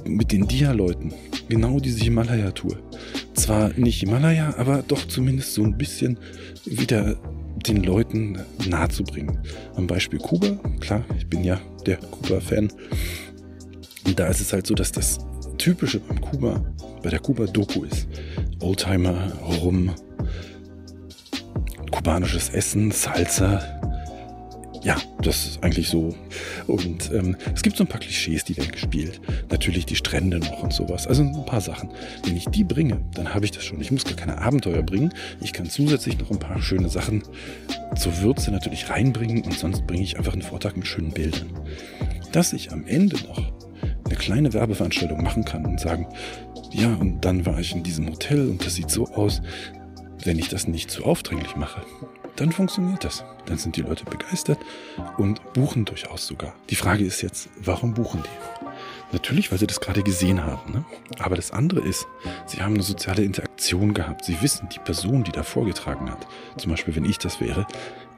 mit 0.05 0.31
den 0.31 0.47
Dia-Leuten, 0.47 1.13
genau 1.49 1.79
diese 1.79 2.03
Himalaya-Tour. 2.03 2.77
Zwar 3.33 3.69
nicht 3.75 3.99
Himalaya, 3.99 4.55
aber 4.57 4.83
doch 4.87 5.07
zumindest 5.07 5.53
so 5.53 5.63
ein 5.63 5.77
bisschen 5.77 6.19
wieder 6.65 7.15
den 7.67 7.83
Leuten 7.83 8.39
nahezubringen. 8.67 9.39
Am 9.75 9.87
Beispiel 9.87 10.19
Kuba, 10.19 10.59
klar, 10.79 11.03
ich 11.17 11.27
bin 11.27 11.43
ja 11.43 11.59
der 11.85 11.97
Kuba-Fan. 11.97 12.71
Und 14.05 14.19
da 14.19 14.27
ist 14.27 14.41
es 14.41 14.53
halt 14.53 14.67
so, 14.67 14.73
dass 14.73 14.91
das 14.91 15.19
Typische 15.57 15.99
beim 15.99 16.19
Kuba, 16.19 16.63
bei 17.01 17.09
der 17.09 17.19
Kuba-Doku 17.19 17.83
ist 17.85 18.07
Oldtimer, 18.59 19.31
Rum, 19.61 19.91
kubanisches 21.91 22.49
Essen, 22.49 22.91
Salsa. 22.91 23.72
Ja, 24.83 24.97
das 25.21 25.45
ist 25.45 25.63
eigentlich 25.63 25.87
so. 25.87 26.13
Und 26.67 27.09
ähm, 27.13 27.37
es 27.55 27.61
gibt 27.61 27.77
so 27.77 27.85
ein 27.85 27.87
paar 27.87 28.01
Klischees, 28.01 28.43
die 28.43 28.57
werden 28.57 28.71
gespielt. 28.71 29.21
Natürlich 29.49 29.85
die 29.85 29.95
Strände 29.95 30.39
noch 30.39 30.61
und 30.61 30.73
sowas. 30.73 31.07
Also 31.07 31.23
ein 31.23 31.45
paar 31.45 31.61
Sachen. 31.61 31.89
Wenn 32.25 32.35
ich 32.35 32.45
die 32.47 32.65
bringe, 32.65 32.99
dann 33.13 33.33
habe 33.33 33.45
ich 33.45 33.51
das 33.51 33.63
schon. 33.63 33.79
Ich 33.79 33.91
muss 33.91 34.03
gar 34.03 34.15
keine 34.15 34.39
Abenteuer 34.39 34.83
bringen. 34.83 35.13
Ich 35.41 35.53
kann 35.53 35.69
zusätzlich 35.69 36.19
noch 36.19 36.31
ein 36.31 36.39
paar 36.39 36.61
schöne 36.61 36.89
Sachen 36.89 37.23
zur 37.95 38.21
Würze 38.21 38.51
natürlich 38.51 38.89
reinbringen 38.89 39.43
und 39.43 39.57
sonst 39.57 39.87
bringe 39.87 40.03
ich 40.03 40.17
einfach 40.17 40.33
einen 40.33 40.41
Vortrag 40.41 40.75
mit 40.75 40.85
schönen 40.85 41.11
Bildern. 41.11 41.49
Dass 42.33 42.51
ich 42.51 42.73
am 42.73 42.85
Ende 42.85 43.15
noch 43.27 43.41
eine 44.05 44.15
kleine 44.15 44.51
Werbeveranstaltung 44.51 45.23
machen 45.23 45.45
kann 45.45 45.65
und 45.65 45.79
sagen, 45.79 46.07
ja, 46.71 46.93
und 46.95 47.23
dann 47.23 47.45
war 47.45 47.59
ich 47.59 47.73
in 47.73 47.83
diesem 47.83 48.09
Hotel 48.09 48.49
und 48.49 48.65
das 48.65 48.75
sieht 48.75 48.89
so 48.89 49.07
aus. 49.07 49.41
Wenn 50.23 50.39
ich 50.39 50.49
das 50.49 50.67
nicht 50.67 50.89
zu 50.89 51.03
aufdringlich 51.03 51.55
mache, 51.55 51.81
dann 52.35 52.51
funktioniert 52.51 53.03
das. 53.03 53.23
Dann 53.45 53.57
sind 53.57 53.75
die 53.75 53.81
Leute 53.81 54.05
begeistert 54.05 54.59
und 55.17 55.53
buchen 55.53 55.85
durchaus 55.85 56.25
sogar. 56.27 56.53
Die 56.69 56.75
Frage 56.75 57.03
ist 57.03 57.21
jetzt, 57.21 57.49
warum 57.57 57.93
buchen 57.93 58.23
die? 58.23 58.63
Natürlich, 59.13 59.51
weil 59.51 59.59
sie 59.59 59.67
das 59.67 59.79
gerade 59.79 60.01
gesehen 60.01 60.43
haben. 60.43 60.71
Ne? 60.71 60.85
Aber 61.19 61.35
das 61.35 61.51
andere 61.51 61.81
ist, 61.81 62.07
sie 62.47 62.61
haben 62.61 62.73
eine 62.73 62.83
soziale 62.83 63.23
Interaktion 63.23 63.93
gehabt. 63.93 64.25
Sie 64.25 64.41
wissen, 64.41 64.69
die 64.69 64.79
Person, 64.79 65.23
die 65.23 65.31
da 65.31 65.43
vorgetragen 65.43 66.09
hat, 66.09 66.25
zum 66.57 66.71
Beispiel 66.71 66.95
wenn 66.95 67.05
ich 67.05 67.19
das 67.19 67.39
wäre, 67.39 67.67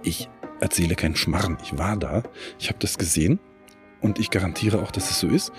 ich 0.04 0.30
erzähle 0.62 0.96
keinen 0.96 1.18
Schmarrn. 1.18 1.58
Ich 1.64 1.78
war 1.78 1.98
da, 1.98 2.24
ich 2.60 2.70
habe 2.70 2.80
das 2.80 2.98
gesehen 2.98 3.40
und 4.00 4.20
ich 4.20 4.30
garantiere 4.30 4.82
auch, 4.82 4.92
dass 4.92 5.10
es 5.10 5.20
so 5.20 5.28
ist. 5.28 5.52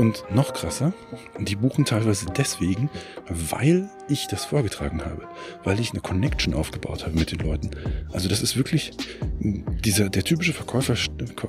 Und 0.00 0.24
noch 0.34 0.54
krasser, 0.54 0.94
die 1.38 1.56
buchen 1.56 1.84
teilweise 1.84 2.24
deswegen, 2.34 2.88
weil 3.28 3.90
ich 4.08 4.28
das 4.28 4.46
vorgetragen 4.46 5.04
habe, 5.04 5.28
weil 5.62 5.78
ich 5.78 5.90
eine 5.90 6.00
Connection 6.00 6.54
aufgebaut 6.54 7.04
habe 7.04 7.18
mit 7.18 7.32
den 7.32 7.40
Leuten. 7.40 7.68
Also 8.10 8.26
das 8.26 8.40
ist 8.40 8.56
wirklich 8.56 8.92
dieser 9.40 10.08
der 10.08 10.24
typische 10.24 10.54
Verkäufer, 10.54 10.96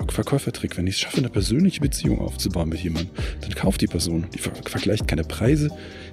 Verkäufertrick. 0.10 0.76
Wenn 0.76 0.86
ich 0.86 0.96
es 0.96 1.00
schaffe, 1.00 1.20
eine 1.20 1.30
persönliche 1.30 1.80
Beziehung 1.80 2.20
aufzubauen 2.20 2.68
mit 2.68 2.82
jemandem, 2.82 3.14
dann 3.40 3.56
kauft 3.56 3.80
die 3.80 3.88
Person. 3.88 4.28
Die 4.34 4.40
vergleicht 4.40 5.08
keine 5.08 5.24
Preise, 5.24 5.70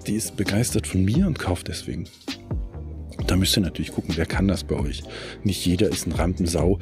die 0.06 0.14
ist 0.14 0.36
begeistert 0.36 0.86
von 0.86 1.04
mir 1.04 1.26
und 1.26 1.40
kauft 1.40 1.66
deswegen. 1.66 2.04
Da 3.28 3.36
müsst 3.36 3.56
ihr 3.58 3.60
natürlich 3.60 3.92
gucken, 3.92 4.14
wer 4.16 4.24
kann 4.24 4.48
das 4.48 4.64
bei 4.64 4.74
euch. 4.74 5.02
Nicht 5.44 5.64
jeder 5.66 5.90
ist 5.90 6.06
ein 6.06 6.12
Rampensau. 6.12 6.78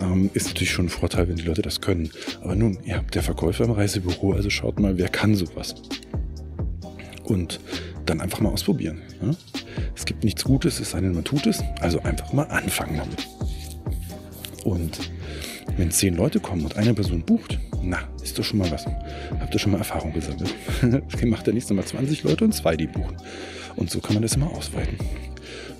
Ähm, 0.00 0.30
ist 0.32 0.46
natürlich 0.46 0.70
schon 0.70 0.86
ein 0.86 0.88
Vorteil, 0.88 1.28
wenn 1.28 1.36
die 1.36 1.42
Leute 1.42 1.60
das 1.60 1.82
können. 1.82 2.10
Aber 2.42 2.56
nun, 2.56 2.78
ihr 2.84 2.96
habt 2.96 3.14
der 3.14 3.22
Verkäufer 3.22 3.64
im 3.64 3.72
Reisebüro, 3.72 4.32
also 4.32 4.48
schaut 4.48 4.80
mal, 4.80 4.96
wer 4.96 5.08
kann 5.08 5.34
sowas. 5.34 5.74
Und 7.24 7.60
dann 8.06 8.22
einfach 8.22 8.40
mal 8.40 8.48
ausprobieren. 8.48 9.02
Ja? 9.20 9.34
Es 9.94 10.06
gibt 10.06 10.24
nichts 10.24 10.42
Gutes, 10.42 10.80
es 10.80 10.92
sei 10.92 11.02
denn, 11.02 11.12
man 11.12 11.22
tut 11.24 11.46
es. 11.46 11.62
Also 11.80 12.00
einfach 12.00 12.32
mal 12.32 12.44
anfangen 12.44 12.96
damit. 12.96 13.28
Und 14.64 14.98
wenn 15.76 15.90
zehn 15.90 16.16
Leute 16.16 16.40
kommen 16.40 16.64
und 16.64 16.78
eine 16.78 16.94
Person 16.94 17.22
bucht, 17.22 17.58
na, 17.82 17.98
ist 18.22 18.38
doch 18.38 18.44
schon 18.44 18.58
mal 18.58 18.70
was. 18.70 18.86
Habt 19.38 19.52
ihr 19.52 19.60
schon 19.60 19.72
mal 19.72 19.78
Erfahrung 19.78 20.14
gesammelt? 20.14 20.54
Das 21.10 21.22
macht 21.24 21.46
der 21.46 21.52
nächste 21.52 21.74
Mal 21.74 21.84
20 21.84 22.22
Leute 22.22 22.44
und 22.44 22.52
zwei, 22.52 22.74
die 22.74 22.86
buchen. 22.86 23.18
Und 23.76 23.90
so 23.90 24.00
kann 24.00 24.14
man 24.14 24.22
das 24.22 24.34
immer 24.34 24.50
ausweiten. 24.50 24.98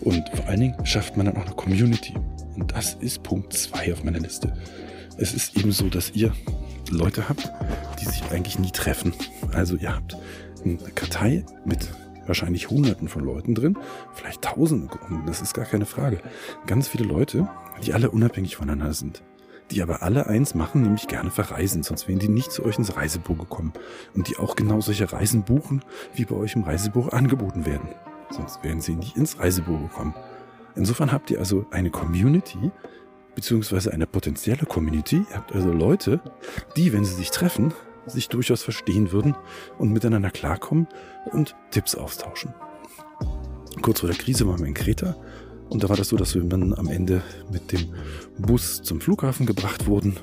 Und 0.01 0.29
vor 0.35 0.47
allen 0.47 0.61
Dingen 0.61 0.87
schafft 0.87 1.17
man 1.17 1.27
dann 1.27 1.37
auch 1.37 1.47
eine 1.47 1.55
Community. 1.55 2.15
Und 2.57 2.73
das 2.73 2.95
ist 2.95 3.23
Punkt 3.23 3.53
2 3.53 3.93
auf 3.93 4.05
meiner 4.05 4.21
Liste. 4.21 4.53
Es 5.19 5.35
ist 5.35 5.57
eben 5.57 5.73
so, 5.73 5.89
dass 5.89 6.13
ihr 6.13 6.33
Leute 6.91 7.29
habt, 7.29 7.51
die 8.01 8.07
sich 8.07 8.23
eigentlich 8.31 8.59
nie 8.59 8.71
treffen. 8.71 9.13
Also 9.53 9.77
ihr 9.77 9.95
habt 9.95 10.17
eine 10.65 10.77
Kartei 10.95 11.45
mit 11.65 11.89
wahrscheinlich 12.27 12.71
Hunderten 12.71 13.09
von 13.09 13.25
Leuten 13.25 13.55
drin, 13.55 13.77
vielleicht 14.15 14.43
Tausenden, 14.43 14.89
das 15.27 15.41
ist 15.43 15.53
gar 15.53 15.65
keine 15.65 15.85
Frage. 15.87 16.21
Ganz 16.67 16.87
viele 16.87 17.05
Leute, 17.05 17.49
die 17.85 17.93
alle 17.93 18.11
unabhängig 18.11 18.57
voneinander 18.57 18.95
sind. 18.95 19.23
Die 19.71 19.83
aber 19.83 20.03
alle 20.03 20.27
eins 20.27 20.55
machen, 20.55 20.83
nämlich 20.83 21.07
gerne 21.07 21.31
verreisen, 21.31 21.83
sonst 21.83 22.09
wären 22.09 22.19
die 22.19 22.29
nicht 22.29 22.50
zu 22.50 22.65
euch 22.65 22.79
ins 22.79 22.97
Reisebuch 22.97 23.39
gekommen. 23.39 23.73
Und 24.15 24.29
die 24.29 24.37
auch 24.37 24.57
genau 24.57 24.81
solche 24.81 25.12
Reisen 25.12 25.45
buchen, 25.45 25.85
wie 26.15 26.25
bei 26.25 26.35
euch 26.35 26.57
im 26.57 26.65
Reisebuch 26.65 27.12
angeboten 27.12 27.67
werden 27.67 27.89
sonst 28.33 28.62
wären 28.62 28.81
sie 28.81 28.95
nicht 28.95 29.17
ins 29.17 29.39
Reisebüro 29.39 29.79
gekommen. 29.79 30.15
Insofern 30.77 31.12
habt 31.12 31.31
ihr 31.31 31.39
also 31.39 31.67
eine 31.71 31.91
Community, 31.91 32.71
beziehungsweise 33.35 33.93
eine 33.93 34.07
potenzielle 34.07 34.67
Community. 34.67 35.25
Ihr 35.29 35.37
habt 35.37 35.53
also 35.53 35.73
Leute, 35.73 36.21
die, 36.77 36.93
wenn 36.93 37.05
sie 37.05 37.15
sich 37.15 37.31
treffen, 37.31 37.75
sich 38.07 38.29
durchaus 38.29 38.62
verstehen 38.62 39.12
würden 39.12 39.37
und 39.79 39.93
miteinander 39.93 40.31
klarkommen 40.31 40.89
und 41.33 41.55
Tipps 41.71 41.95
austauschen. 41.95 42.55
Kurz 43.83 44.00
vor 44.00 44.09
der 44.09 44.19
Krise 44.19 44.47
waren 44.47 44.61
wir 44.61 44.67
in 44.67 44.75
Kreta 44.75 45.17
und 45.71 45.83
da 45.83 45.89
war 45.89 45.97
das 45.97 46.09
so, 46.09 46.17
dass 46.17 46.35
wir 46.35 46.43
dann 46.43 46.75
am 46.75 46.89
Ende 46.89 47.23
mit 47.50 47.73
dem 47.73 47.87
Bus 48.39 48.83
zum 48.83 49.00
Flughafen 49.00 49.47
gebracht 49.47 49.87
wurden 49.87 50.17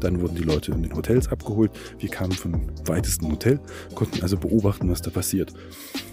dann 0.00 0.20
wurden 0.20 0.34
die 0.34 0.42
Leute 0.42 0.72
in 0.72 0.82
den 0.82 0.94
Hotels 0.94 1.28
abgeholt. 1.28 1.70
Wir 1.98 2.08
kamen 2.08 2.32
vom 2.32 2.62
weitesten 2.86 3.30
Hotel, 3.30 3.60
konnten 3.94 4.22
also 4.22 4.36
beobachten, 4.36 4.90
was 4.90 5.02
da 5.02 5.10
passiert. 5.10 5.52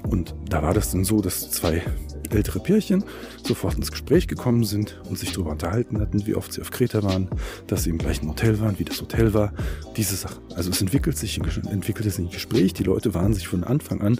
Und 0.08 0.36
da 0.48 0.62
war 0.62 0.74
das 0.74 0.92
dann 0.92 1.04
so, 1.04 1.22
dass 1.22 1.52
zwei 1.52 1.82
ältere 2.30 2.60
Pärchen 2.60 3.04
sofort 3.44 3.76
ins 3.76 3.92
Gespräch 3.92 4.28
gekommen 4.28 4.64
sind 4.64 5.00
und 5.10 5.18
sich 5.18 5.32
darüber 5.32 5.52
unterhalten 5.52 6.00
hatten, 6.00 6.26
wie 6.28 6.36
oft 6.36 6.52
sie 6.52 6.62
auf 6.62 6.72
Kreta 6.72 7.04
waren, 7.04 7.30
dass 7.68 7.84
sie 7.84 7.90
im 7.90 7.98
gleichen 7.98 8.28
Hotel 8.28 8.60
waren, 8.60 8.78
wie 8.80 8.84
das 8.84 9.02
Hotel 9.02 9.34
war, 9.34 9.54
diese 9.96 10.16
Sachen. 10.16 10.44
Also 10.54 10.70
es 10.70 10.82
entwickelt 10.82 11.18
sich, 11.18 11.40
entwickelte 11.40 12.10
sich 12.10 12.26
ein 12.26 12.32
Gespräch. 12.32 12.74
Die 12.74 12.84
Leute 12.84 13.14
waren 13.14 13.34
sich 13.34 13.48
von 13.48 13.64
Anfang 13.64 14.02
an, 14.02 14.20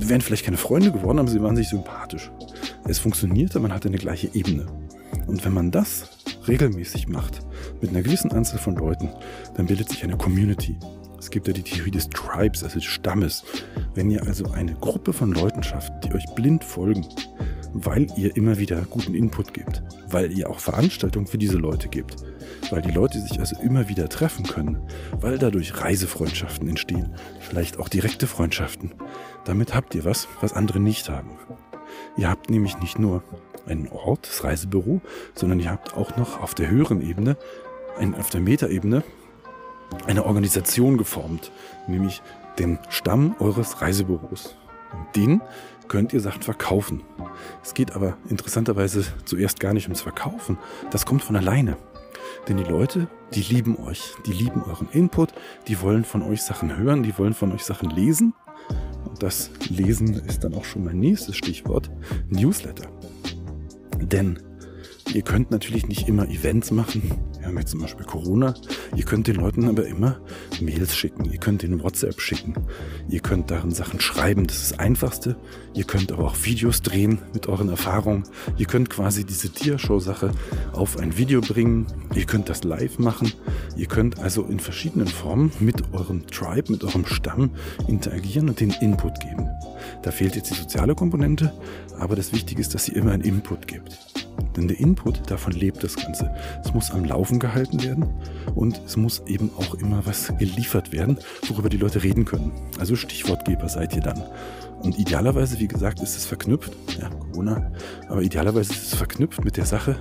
wären 0.00 0.20
vielleicht 0.20 0.44
keine 0.44 0.56
Freunde 0.56 0.92
geworden, 0.92 1.18
aber 1.18 1.28
sie 1.28 1.42
waren 1.42 1.56
sich 1.56 1.68
sympathisch. 1.68 2.30
Es 2.88 2.98
funktionierte, 2.98 3.60
man 3.60 3.72
hatte 3.72 3.88
eine 3.88 3.98
gleiche 3.98 4.34
Ebene. 4.34 4.66
Und 5.26 5.44
wenn 5.44 5.52
man 5.52 5.70
das 5.70 6.08
regelmäßig 6.48 7.08
macht, 7.08 7.40
mit 7.80 7.90
einer 7.90 8.02
gewissen 8.02 8.32
Anzahl 8.32 8.58
von 8.58 8.76
Leuten, 8.76 9.10
dann 9.54 9.66
bildet 9.66 9.88
sich 9.88 10.02
eine 10.02 10.16
Community. 10.16 10.78
Es 11.18 11.30
gibt 11.30 11.46
ja 11.46 11.52
die 11.52 11.62
Theorie 11.62 11.90
des 11.90 12.08
Tribes, 12.08 12.64
also 12.64 12.76
des 12.76 12.84
Stammes. 12.84 13.44
Wenn 13.94 14.10
ihr 14.10 14.22
also 14.26 14.50
eine 14.52 14.74
Gruppe 14.74 15.12
von 15.12 15.32
Leuten 15.32 15.62
schafft, 15.62 15.92
die 16.04 16.14
euch 16.14 16.24
blind 16.34 16.64
folgen, 16.64 17.06
weil 17.72 18.06
ihr 18.16 18.36
immer 18.36 18.58
wieder 18.58 18.82
guten 18.82 19.14
Input 19.14 19.54
gebt, 19.54 19.82
weil 20.08 20.32
ihr 20.32 20.50
auch 20.50 20.58
Veranstaltungen 20.58 21.26
für 21.26 21.38
diese 21.38 21.58
Leute 21.58 21.88
gebt, 21.88 22.16
weil 22.70 22.82
die 22.82 22.90
Leute 22.90 23.20
sich 23.20 23.38
also 23.38 23.56
immer 23.60 23.88
wieder 23.88 24.08
treffen 24.08 24.44
können, 24.46 24.78
weil 25.20 25.38
dadurch 25.38 25.80
Reisefreundschaften 25.80 26.68
entstehen, 26.68 27.14
vielleicht 27.40 27.78
auch 27.78 27.88
direkte 27.88 28.26
Freundschaften. 28.26 28.92
Damit 29.44 29.74
habt 29.74 29.94
ihr 29.94 30.04
was, 30.04 30.28
was 30.40 30.52
andere 30.52 30.80
nicht 30.80 31.08
haben. 31.08 31.30
Ihr 32.16 32.28
habt 32.28 32.50
nämlich 32.50 32.78
nicht 32.78 32.98
nur 32.98 33.22
einen 33.66 33.88
Ort, 33.88 34.26
das 34.28 34.44
Reisebüro, 34.44 35.00
sondern 35.34 35.60
ihr 35.60 35.70
habt 35.70 35.94
auch 35.94 36.16
noch 36.16 36.40
auf 36.40 36.54
der 36.54 36.70
höheren 36.70 37.00
Ebene, 37.02 37.36
auf 38.18 38.30
der 38.30 38.40
Metaebene, 38.40 39.02
eine 40.06 40.24
Organisation 40.24 40.96
geformt, 40.96 41.50
nämlich 41.86 42.22
den 42.58 42.78
Stamm 42.88 43.34
eures 43.38 43.80
Reisebüros. 43.80 44.56
Und 44.92 45.16
den 45.16 45.40
könnt 45.90 46.12
ihr 46.12 46.20
Sachen 46.20 46.42
verkaufen. 46.42 47.02
Es 47.62 47.74
geht 47.74 47.94
aber 47.94 48.16
interessanterweise 48.28 49.04
zuerst 49.24 49.58
gar 49.60 49.74
nicht 49.74 49.86
ums 49.86 50.00
Verkaufen. 50.00 50.56
Das 50.92 51.04
kommt 51.04 51.22
von 51.22 51.36
alleine. 51.36 51.76
Denn 52.48 52.56
die 52.56 52.64
Leute, 52.64 53.08
die 53.34 53.42
lieben 53.42 53.76
euch, 53.76 54.14
die 54.24 54.32
lieben 54.32 54.62
euren 54.62 54.88
Input, 54.92 55.34
die 55.66 55.80
wollen 55.82 56.04
von 56.04 56.22
euch 56.22 56.42
Sachen 56.42 56.76
hören, 56.78 57.02
die 57.02 57.18
wollen 57.18 57.34
von 57.34 57.52
euch 57.52 57.64
Sachen 57.64 57.90
lesen. 57.90 58.34
Und 59.04 59.20
das 59.22 59.50
Lesen 59.68 60.14
ist 60.14 60.44
dann 60.44 60.54
auch 60.54 60.64
schon 60.64 60.84
mein 60.84 61.00
nächstes 61.00 61.36
Stichwort, 61.36 61.90
Newsletter. 62.28 62.88
Denn 64.00 64.38
ihr 65.14 65.22
könnt 65.22 65.50
natürlich 65.50 65.86
nicht 65.86 66.08
immer 66.08 66.28
Events 66.28 66.70
machen, 66.70 67.02
wir 67.40 67.46
haben 67.48 67.56
jetzt 67.56 67.70
zum 67.70 67.80
Beispiel 67.80 68.04
Corona. 68.04 68.52
Ihr 68.94 69.04
könnt 69.04 69.26
den 69.26 69.36
Leuten 69.36 69.66
aber 69.66 69.86
immer 69.86 70.20
Mails 70.60 70.94
schicken. 70.94 71.24
Ihr 71.24 71.38
könnt 71.38 71.62
den 71.62 71.82
WhatsApp 71.82 72.20
schicken. 72.20 72.52
Ihr 73.08 73.20
könnt 73.20 73.50
darin 73.50 73.70
Sachen 73.70 73.98
schreiben. 73.98 74.46
Das 74.46 74.58
ist 74.58 74.72
das 74.72 74.78
Einfachste. 74.78 75.36
Ihr 75.72 75.84
könnt 75.84 76.12
aber 76.12 76.24
auch 76.24 76.36
Videos 76.44 76.82
drehen 76.82 77.18
mit 77.32 77.46
euren 77.46 77.70
Erfahrungen. 77.70 78.24
Ihr 78.58 78.66
könnt 78.66 78.90
quasi 78.90 79.24
diese 79.24 79.48
Tiershow-Sache 79.48 80.32
auf 80.72 80.98
ein 80.98 81.16
Video 81.16 81.40
bringen. 81.40 81.86
Ihr 82.14 82.26
könnt 82.26 82.50
das 82.50 82.62
live 82.62 82.98
machen. 82.98 83.32
Ihr 83.74 83.86
könnt 83.86 84.18
also 84.18 84.42
in 84.42 84.60
verschiedenen 84.60 85.08
Formen 85.08 85.50
mit 85.60 85.94
eurem 85.94 86.26
Tribe, 86.26 86.70
mit 86.70 86.84
eurem 86.84 87.06
Stamm 87.06 87.52
interagieren 87.88 88.50
und 88.50 88.60
den 88.60 88.74
Input 88.82 89.18
geben. 89.20 89.48
Da 90.02 90.10
fehlt 90.10 90.36
jetzt 90.36 90.50
die 90.50 90.54
soziale 90.54 90.94
Komponente, 90.94 91.54
aber 91.98 92.16
das 92.16 92.34
Wichtige 92.34 92.60
ist, 92.60 92.74
dass 92.74 92.86
ihr 92.86 92.96
immer 92.96 93.12
einen 93.12 93.24
Input 93.24 93.66
gibt. 93.66 93.98
Denn 94.56 94.68
der 94.68 94.78
Input, 94.78 94.99
davon 95.26 95.52
lebt 95.52 95.82
das 95.82 95.96
Ganze. 95.96 96.34
Es 96.64 96.72
muss 96.74 96.90
am 96.90 97.04
Laufen 97.04 97.38
gehalten 97.38 97.82
werden 97.82 98.06
und 98.54 98.80
es 98.84 98.96
muss 98.96 99.22
eben 99.26 99.50
auch 99.56 99.74
immer 99.74 100.04
was 100.04 100.32
geliefert 100.38 100.92
werden, 100.92 101.18
worüber 101.48 101.68
die 101.68 101.76
Leute 101.76 102.02
reden 102.02 102.24
können. 102.24 102.52
Also 102.78 102.96
Stichwortgeber 102.96 103.68
seid 103.68 103.94
ihr 103.94 104.02
dann. 104.02 104.22
Und 104.82 104.98
idealerweise, 104.98 105.58
wie 105.60 105.68
gesagt, 105.68 106.00
ist 106.00 106.16
es 106.16 106.26
verknüpft, 106.26 106.72
ja, 107.00 107.10
Corona, 107.10 107.70
aber 108.08 108.22
idealerweise 108.22 108.72
ist 108.72 108.92
es 108.92 108.94
verknüpft 108.94 109.44
mit 109.44 109.56
der 109.56 109.66
Sache, 109.66 109.96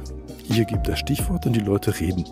ihr 0.50 0.66
gebt 0.66 0.88
das 0.88 1.00
Stichwort 1.00 1.46
und 1.46 1.54
die 1.54 1.60
Leute 1.60 2.00
reden. 2.00 2.26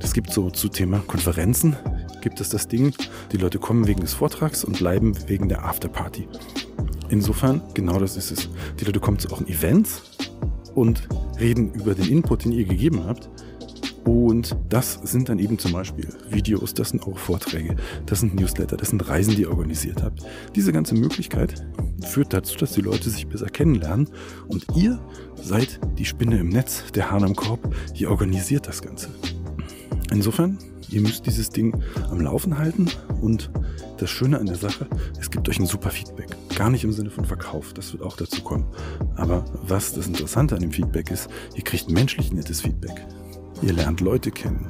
Es 0.00 0.12
gibt 0.12 0.32
so 0.32 0.50
zu 0.50 0.68
Thema 0.68 0.98
Konferenzen, 1.06 1.76
gibt 2.20 2.40
es 2.40 2.48
das 2.48 2.68
Ding, 2.68 2.94
die 3.32 3.36
Leute 3.36 3.58
kommen 3.58 3.86
wegen 3.86 4.00
des 4.00 4.14
Vortrags 4.14 4.64
und 4.64 4.78
bleiben 4.78 5.14
wegen 5.28 5.48
der 5.48 5.64
Afterparty. 5.64 6.28
Insofern, 7.08 7.60
genau 7.74 7.98
das 7.98 8.16
ist 8.16 8.30
es. 8.30 8.48
Die 8.80 8.84
Leute 8.84 9.00
kommen 9.00 9.18
zu 9.18 9.30
euren 9.30 9.46
Events 9.46 10.02
und 10.74 11.08
reden 11.38 11.72
über 11.74 11.94
den 11.94 12.08
Input, 12.08 12.44
den 12.44 12.52
ihr 12.52 12.64
gegeben 12.64 13.04
habt. 13.04 13.30
Und 14.04 14.56
das 14.68 14.94
sind 15.04 15.28
dann 15.28 15.38
eben 15.38 15.58
zum 15.58 15.72
Beispiel 15.72 16.08
Videos, 16.28 16.74
das 16.74 16.88
sind 16.88 17.06
auch 17.06 17.16
Vorträge, 17.16 17.76
das 18.06 18.20
sind 18.20 18.34
Newsletter, 18.34 18.76
das 18.76 18.88
sind 18.88 19.08
Reisen, 19.08 19.36
die 19.36 19.42
ihr 19.42 19.50
organisiert 19.50 20.02
habt. 20.02 20.22
Diese 20.56 20.72
ganze 20.72 20.96
Möglichkeit 20.96 21.64
führt 22.04 22.32
dazu, 22.32 22.58
dass 22.58 22.72
die 22.72 22.80
Leute 22.80 23.10
sich 23.10 23.28
besser 23.28 23.46
kennenlernen 23.46 24.08
und 24.48 24.66
ihr 24.74 24.98
seid 25.36 25.78
die 25.98 26.04
Spinne 26.04 26.38
im 26.40 26.48
Netz, 26.48 26.90
der 26.92 27.12
Hahn 27.12 27.22
am 27.22 27.36
Korb, 27.36 27.74
ihr 27.94 28.10
organisiert 28.10 28.66
das 28.66 28.82
Ganze. 28.82 29.08
Insofern, 30.10 30.58
ihr 30.90 31.00
müsst 31.00 31.26
dieses 31.26 31.50
Ding 31.50 31.80
am 32.10 32.20
Laufen 32.20 32.58
halten 32.58 32.88
und 33.20 33.50
das 34.02 34.10
Schöne 34.10 34.38
an 34.38 34.46
der 34.46 34.56
Sache, 34.56 34.86
es 35.18 35.30
gibt 35.30 35.48
euch 35.48 35.60
ein 35.60 35.66
super 35.66 35.90
Feedback. 35.90 36.36
Gar 36.56 36.70
nicht 36.70 36.82
im 36.82 36.92
Sinne 36.92 37.10
von 37.10 37.24
Verkauf, 37.24 37.72
das 37.72 37.92
wird 37.92 38.02
auch 38.02 38.16
dazu 38.16 38.42
kommen. 38.42 38.66
Aber 39.16 39.44
was 39.62 39.94
das 39.94 40.08
Interessante 40.08 40.56
an 40.56 40.60
dem 40.60 40.72
Feedback 40.72 41.10
ist, 41.10 41.30
ihr 41.54 41.62
kriegt 41.62 41.88
menschlich 41.88 42.32
nettes 42.32 42.60
Feedback. 42.62 43.06
Ihr 43.62 43.72
lernt 43.72 44.00
Leute 44.00 44.32
kennen. 44.32 44.66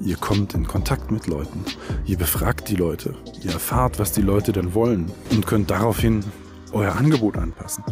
Ihr 0.00 0.16
kommt 0.16 0.54
in 0.54 0.66
Kontakt 0.66 1.12
mit 1.12 1.28
Leuten. 1.28 1.64
Ihr 2.04 2.18
befragt 2.18 2.68
die 2.68 2.74
Leute. 2.74 3.14
Ihr 3.42 3.52
erfahrt, 3.52 4.00
was 4.00 4.10
die 4.10 4.22
Leute 4.22 4.50
denn 4.50 4.74
wollen 4.74 5.10
und 5.30 5.46
könnt 5.46 5.70
daraufhin 5.70 6.24
euer 6.72 6.96
Angebot 6.96 7.38
anpassen. 7.38 7.84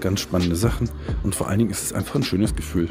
Ganz 0.00 0.20
spannende 0.20 0.56
Sachen 0.56 0.90
und 1.22 1.34
vor 1.34 1.48
allen 1.48 1.60
Dingen 1.60 1.70
ist 1.70 1.82
es 1.82 1.92
einfach 1.94 2.16
ein 2.16 2.22
schönes 2.22 2.54
Gefühl. 2.54 2.88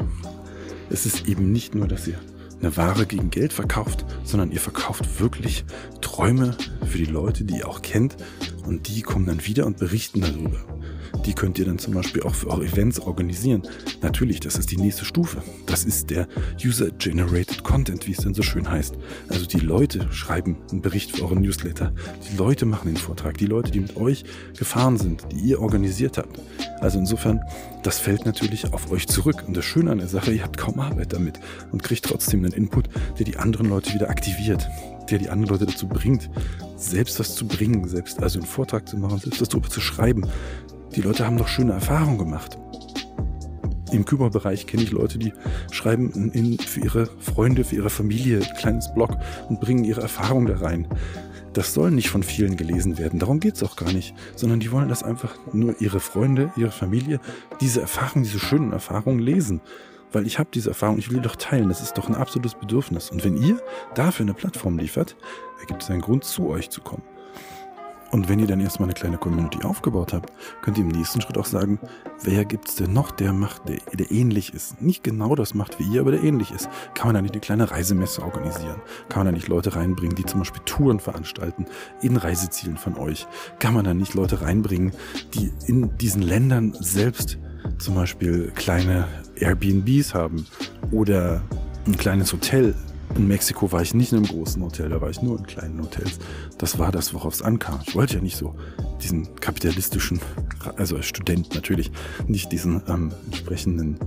Es 0.90 1.06
ist 1.06 1.28
eben 1.28 1.52
nicht 1.52 1.76
nur, 1.76 1.86
dass 1.86 2.08
ihr 2.08 2.18
eine 2.60 2.76
Ware 2.76 3.06
gegen 3.06 3.30
Geld 3.30 3.52
verkauft, 3.52 4.04
sondern 4.24 4.50
ihr 4.50 4.60
verkauft 4.60 5.20
wirklich 5.20 5.64
Träume 6.00 6.56
für 6.86 6.98
die 6.98 7.04
Leute, 7.04 7.44
die 7.44 7.58
ihr 7.58 7.68
auch 7.68 7.82
kennt 7.82 8.16
und 8.66 8.88
die 8.88 9.02
kommen 9.02 9.26
dann 9.26 9.44
wieder 9.46 9.66
und 9.66 9.78
berichten 9.78 10.20
darüber. 10.20 10.75
Die 11.26 11.34
könnt 11.34 11.58
ihr 11.58 11.64
dann 11.64 11.80
zum 11.80 11.92
Beispiel 11.92 12.22
auch 12.22 12.34
für 12.34 12.48
eure 12.48 12.64
Events 12.64 13.00
organisieren. 13.00 13.62
Natürlich, 14.00 14.38
das 14.38 14.56
ist 14.56 14.70
die 14.70 14.76
nächste 14.76 15.04
Stufe. 15.04 15.42
Das 15.66 15.84
ist 15.84 16.10
der 16.10 16.28
User-Generated 16.64 17.64
Content, 17.64 18.06
wie 18.06 18.12
es 18.12 18.18
dann 18.18 18.32
so 18.32 18.42
schön 18.42 18.70
heißt. 18.70 18.94
Also 19.28 19.44
die 19.44 19.58
Leute 19.58 20.06
schreiben 20.12 20.56
einen 20.70 20.82
Bericht 20.82 21.16
für 21.16 21.24
euren 21.24 21.40
Newsletter. 21.40 21.92
Die 22.30 22.36
Leute 22.36 22.64
machen 22.64 22.86
den 22.86 22.96
Vortrag. 22.96 23.38
Die 23.38 23.46
Leute, 23.46 23.72
die 23.72 23.80
mit 23.80 23.96
euch 23.96 24.24
gefahren 24.56 24.98
sind, 24.98 25.26
die 25.32 25.40
ihr 25.40 25.60
organisiert 25.60 26.16
habt. 26.16 26.40
Also 26.80 27.00
insofern, 27.00 27.40
das 27.82 27.98
fällt 27.98 28.24
natürlich 28.24 28.72
auf 28.72 28.92
euch 28.92 29.08
zurück. 29.08 29.44
Und 29.48 29.56
das 29.56 29.64
Schöne 29.64 29.90
an 29.90 29.98
der 29.98 30.08
Sache, 30.08 30.32
ihr 30.32 30.44
habt 30.44 30.56
kaum 30.56 30.78
Arbeit 30.78 31.12
damit 31.12 31.40
und 31.72 31.82
kriegt 31.82 32.04
trotzdem 32.04 32.44
einen 32.44 32.52
Input, 32.52 32.88
der 33.18 33.24
die 33.24 33.36
anderen 33.36 33.68
Leute 33.68 33.92
wieder 33.94 34.10
aktiviert, 34.10 34.68
der 35.10 35.18
die 35.18 35.28
anderen 35.28 35.58
Leute 35.58 35.66
dazu 35.66 35.88
bringt, 35.88 36.30
selbst 36.76 37.18
was 37.18 37.34
zu 37.34 37.46
bringen, 37.46 37.88
selbst 37.88 38.22
also 38.22 38.38
einen 38.38 38.46
Vortrag 38.46 38.88
zu 38.88 38.96
machen, 38.96 39.18
selbst 39.18 39.40
was 39.40 39.48
darüber 39.48 39.68
zu 39.68 39.80
schreiben. 39.80 40.26
Die 40.96 41.02
Leute 41.02 41.26
haben 41.26 41.36
doch 41.36 41.48
schöne 41.48 41.74
Erfahrungen 41.74 42.16
gemacht. 42.16 42.56
Im 43.92 44.06
Küberbereich 44.06 44.66
kenne 44.66 44.82
ich 44.82 44.92
Leute, 44.92 45.18
die 45.18 45.34
schreiben 45.70 46.30
in, 46.32 46.58
für 46.58 46.80
ihre 46.80 47.06
Freunde, 47.20 47.64
für 47.64 47.76
ihre 47.76 47.90
Familie 47.90 48.38
ein 48.38 48.56
kleines 48.56 48.92
Blog 48.94 49.10
und 49.50 49.60
bringen 49.60 49.84
ihre 49.84 50.00
Erfahrungen 50.00 50.46
da 50.46 50.56
rein. 50.56 50.88
Das 51.52 51.74
soll 51.74 51.90
nicht 51.90 52.08
von 52.08 52.22
vielen 52.22 52.56
gelesen 52.56 52.96
werden, 52.96 53.18
darum 53.18 53.40
geht 53.40 53.56
es 53.56 53.62
auch 53.62 53.76
gar 53.76 53.92
nicht, 53.92 54.14
sondern 54.34 54.58
die 54.58 54.72
wollen, 54.72 54.88
dass 54.88 55.02
einfach 55.02 55.36
nur 55.52 55.80
ihre 55.80 56.00
Freunde, 56.00 56.50
ihre 56.56 56.70
Familie 56.70 57.20
diese 57.60 57.82
Erfahrungen, 57.82 58.24
diese 58.24 58.38
schönen 58.38 58.72
Erfahrungen 58.72 59.20
lesen. 59.20 59.60
Weil 60.12 60.26
ich 60.26 60.38
habe 60.38 60.48
diese 60.52 60.70
Erfahrung, 60.70 60.98
ich 60.98 61.10
will 61.10 61.18
die 61.18 61.22
doch 61.22 61.36
teilen, 61.36 61.68
das 61.68 61.82
ist 61.82 61.98
doch 61.98 62.08
ein 62.08 62.14
absolutes 62.14 62.54
Bedürfnis. 62.54 63.10
Und 63.10 63.22
wenn 63.22 63.36
ihr 63.36 63.60
dafür 63.94 64.24
eine 64.24 64.34
Plattform 64.34 64.78
liefert, 64.78 65.16
ergibt 65.60 65.82
es 65.82 65.90
einen 65.90 66.00
Grund, 66.00 66.24
zu 66.24 66.48
euch 66.48 66.70
zu 66.70 66.80
kommen. 66.80 67.02
Und 68.10 68.28
wenn 68.28 68.38
ihr 68.38 68.46
dann 68.46 68.60
erstmal 68.60 68.86
eine 68.88 68.94
kleine 68.94 69.18
Community 69.18 69.64
aufgebaut 69.64 70.12
habt, 70.12 70.32
könnt 70.62 70.78
ihr 70.78 70.84
im 70.84 70.90
nächsten 70.90 71.20
Schritt 71.20 71.38
auch 71.38 71.46
sagen, 71.46 71.78
wer 72.22 72.44
gibt 72.44 72.68
es 72.68 72.76
denn 72.76 72.92
noch, 72.92 73.10
der 73.10 73.32
macht, 73.32 73.68
der, 73.68 73.78
der 73.92 74.10
ähnlich 74.10 74.54
ist. 74.54 74.80
Nicht 74.80 75.02
genau 75.02 75.34
das 75.34 75.54
macht 75.54 75.78
wie 75.78 75.84
ihr, 75.84 76.00
aber 76.00 76.12
der 76.12 76.22
ähnlich 76.22 76.52
ist. 76.52 76.68
Kann 76.94 77.08
man 77.08 77.14
da 77.14 77.22
nicht 77.22 77.34
eine 77.34 77.40
kleine 77.40 77.70
Reisemesse 77.70 78.22
organisieren? 78.22 78.80
Kann 79.08 79.20
man 79.20 79.26
da 79.26 79.32
nicht 79.32 79.48
Leute 79.48 79.74
reinbringen, 79.74 80.16
die 80.16 80.24
zum 80.24 80.40
Beispiel 80.40 80.62
Touren 80.64 81.00
veranstalten 81.00 81.66
in 82.00 82.16
Reisezielen 82.16 82.76
von 82.76 82.96
euch? 82.96 83.26
Kann 83.58 83.74
man 83.74 83.84
da 83.84 83.94
nicht 83.94 84.14
Leute 84.14 84.40
reinbringen, 84.42 84.92
die 85.34 85.52
in 85.66 85.96
diesen 85.98 86.22
Ländern 86.22 86.74
selbst 86.78 87.38
zum 87.78 87.94
Beispiel 87.96 88.52
kleine 88.54 89.08
Airbnbs 89.36 90.14
haben 90.14 90.46
oder 90.90 91.42
ein 91.86 91.96
kleines 91.96 92.32
Hotel 92.32 92.74
in 93.14 93.28
Mexiko 93.28 93.70
war 93.72 93.82
ich 93.82 93.94
nicht 93.94 94.12
in 94.12 94.18
einem 94.18 94.26
großen 94.26 94.62
Hotel, 94.62 94.88
da 94.88 95.00
war 95.00 95.10
ich 95.10 95.22
nur 95.22 95.38
in 95.38 95.46
kleinen 95.46 95.80
Hotels. 95.80 96.18
Das 96.58 96.78
war 96.78 96.92
das, 96.92 97.14
worauf 97.14 97.34
es 97.34 97.42
ankam. 97.42 97.80
Ich 97.86 97.94
wollte 97.94 98.14
ja 98.14 98.20
nicht 98.20 98.36
so 98.36 98.54
diesen 99.02 99.34
kapitalistischen, 99.36 100.20
also 100.76 100.96
als 100.96 101.06
Student 101.06 101.54
natürlich, 101.54 101.90
nicht 102.26 102.52
diesen 102.52 102.82
ähm, 102.88 103.12
entsprechenden 103.26 103.98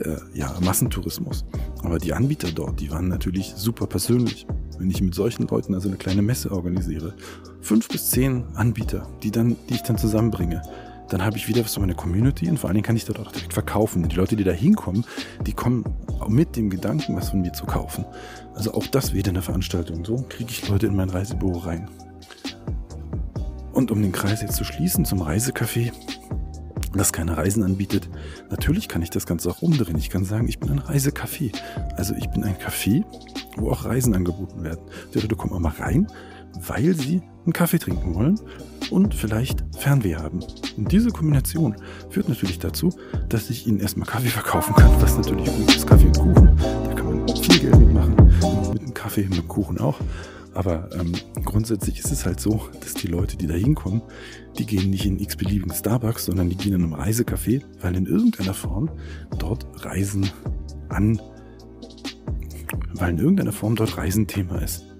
äh, 0.00 0.16
ja, 0.32 0.54
Massentourismus. 0.62 1.44
Aber 1.82 1.98
die 1.98 2.12
Anbieter 2.12 2.50
dort, 2.50 2.80
die 2.80 2.90
waren 2.90 3.08
natürlich 3.08 3.54
super 3.56 3.86
persönlich. 3.86 4.46
Wenn 4.78 4.90
ich 4.90 5.00
mit 5.00 5.14
solchen 5.14 5.46
Leuten 5.46 5.74
also 5.74 5.88
eine 5.88 5.98
kleine 5.98 6.22
Messe 6.22 6.50
organisiere, 6.50 7.14
fünf 7.60 7.88
bis 7.88 8.10
zehn 8.10 8.44
Anbieter, 8.54 9.08
die, 9.22 9.30
dann, 9.30 9.56
die 9.68 9.74
ich 9.74 9.82
dann 9.82 9.98
zusammenbringe, 9.98 10.62
dann 11.14 11.24
habe 11.24 11.36
ich 11.36 11.46
wieder 11.46 11.64
was 11.64 11.74
für 11.74 11.80
meine 11.80 11.94
Community 11.94 12.48
und 12.48 12.58
vor 12.58 12.68
allen 12.68 12.74
Dingen 12.74 12.84
kann 12.84 12.96
ich 12.96 13.04
dort 13.04 13.20
auch 13.20 13.30
direkt 13.30 13.52
verkaufen. 13.52 14.08
Die 14.08 14.16
Leute, 14.16 14.34
die 14.34 14.42
da 14.42 14.50
hinkommen, 14.50 15.04
die 15.46 15.52
kommen 15.52 15.84
mit 16.26 16.56
dem 16.56 16.70
Gedanken, 16.70 17.14
was 17.14 17.30
von 17.30 17.40
mir 17.40 17.52
zu 17.52 17.66
kaufen. 17.66 18.04
Also 18.56 18.74
auch 18.74 18.88
das 18.88 19.14
wieder 19.14 19.30
eine 19.30 19.40
Veranstaltung. 19.40 20.04
So 20.04 20.26
kriege 20.28 20.50
ich 20.50 20.68
Leute 20.68 20.88
in 20.88 20.96
mein 20.96 21.10
Reisebüro 21.10 21.58
rein. 21.58 21.88
Und 23.72 23.92
um 23.92 24.02
den 24.02 24.10
Kreis 24.10 24.42
jetzt 24.42 24.56
zu 24.56 24.64
schließen 24.64 25.04
zum 25.04 25.22
Reisecafé, 25.22 25.92
das 26.94 27.12
keine 27.12 27.36
Reisen 27.36 27.62
anbietet, 27.62 28.08
natürlich 28.50 28.88
kann 28.88 29.00
ich 29.00 29.10
das 29.10 29.24
Ganze 29.24 29.48
auch 29.50 29.62
umdrehen. 29.62 29.96
Ich 29.96 30.10
kann 30.10 30.24
sagen, 30.24 30.48
ich 30.48 30.58
bin 30.58 30.72
ein 30.72 30.80
Reisecafé. 30.80 31.54
Also 31.94 32.16
ich 32.16 32.28
bin 32.30 32.42
ein 32.42 32.56
Café, 32.56 33.04
wo 33.54 33.70
auch 33.70 33.84
Reisen 33.84 34.16
angeboten 34.16 34.64
werden. 34.64 34.80
Die 35.14 35.20
Leute 35.20 35.36
kommen 35.36 35.62
mal 35.62 35.74
rein 35.78 36.08
weil 36.60 36.94
sie 36.94 37.22
einen 37.44 37.52
Kaffee 37.52 37.78
trinken 37.78 38.14
wollen 38.14 38.40
und 38.90 39.14
vielleicht 39.14 39.64
Fernweh 39.78 40.16
haben. 40.16 40.40
Und 40.76 40.90
diese 40.92 41.10
Kombination 41.10 41.76
führt 42.10 42.28
natürlich 42.28 42.58
dazu, 42.58 42.90
dass 43.28 43.50
ich 43.50 43.66
ihnen 43.66 43.80
erstmal 43.80 44.06
Kaffee 44.06 44.28
verkaufen 44.28 44.74
kann, 44.74 44.90
was 45.00 45.16
natürlich 45.16 45.46
gut 45.46 45.74
ist, 45.74 45.86
Kaffee 45.86 46.06
und 46.06 46.18
Kuchen. 46.18 46.56
Da 46.84 46.94
kann 46.94 47.26
man 47.26 47.36
viel 47.36 47.58
Geld 47.58 47.78
mitmachen, 47.78 48.14
mit 48.72 48.82
dem 48.82 48.94
Kaffee, 48.94 49.24
mit 49.24 49.38
dem 49.38 49.48
Kuchen 49.48 49.78
auch. 49.78 49.98
Aber 50.54 50.88
ähm, 50.94 51.12
grundsätzlich 51.44 51.98
ist 51.98 52.12
es 52.12 52.24
halt 52.24 52.40
so, 52.40 52.68
dass 52.80 52.94
die 52.94 53.08
Leute, 53.08 53.36
die 53.36 53.48
da 53.48 53.54
hinkommen, 53.54 54.02
die 54.56 54.64
gehen 54.64 54.90
nicht 54.90 55.04
in 55.04 55.18
x-beliebigen 55.18 55.74
Starbucks, 55.74 56.26
sondern 56.26 56.48
die 56.48 56.56
gehen 56.56 56.74
in 56.74 56.84
einem 56.84 56.94
Reisecafé, 56.94 57.62
weil 57.80 57.96
in 57.96 58.06
irgendeiner 58.06 58.54
Form 58.54 58.88
dort 59.38 59.66
Reisen 59.84 60.30
an, 60.88 61.20
weil 62.92 63.10
in 63.10 63.18
irgendeiner 63.18 63.52
Form 63.52 63.74
dort 63.74 63.96
Reisen 63.96 64.28
Thema 64.28 64.62
ist. 64.62 64.93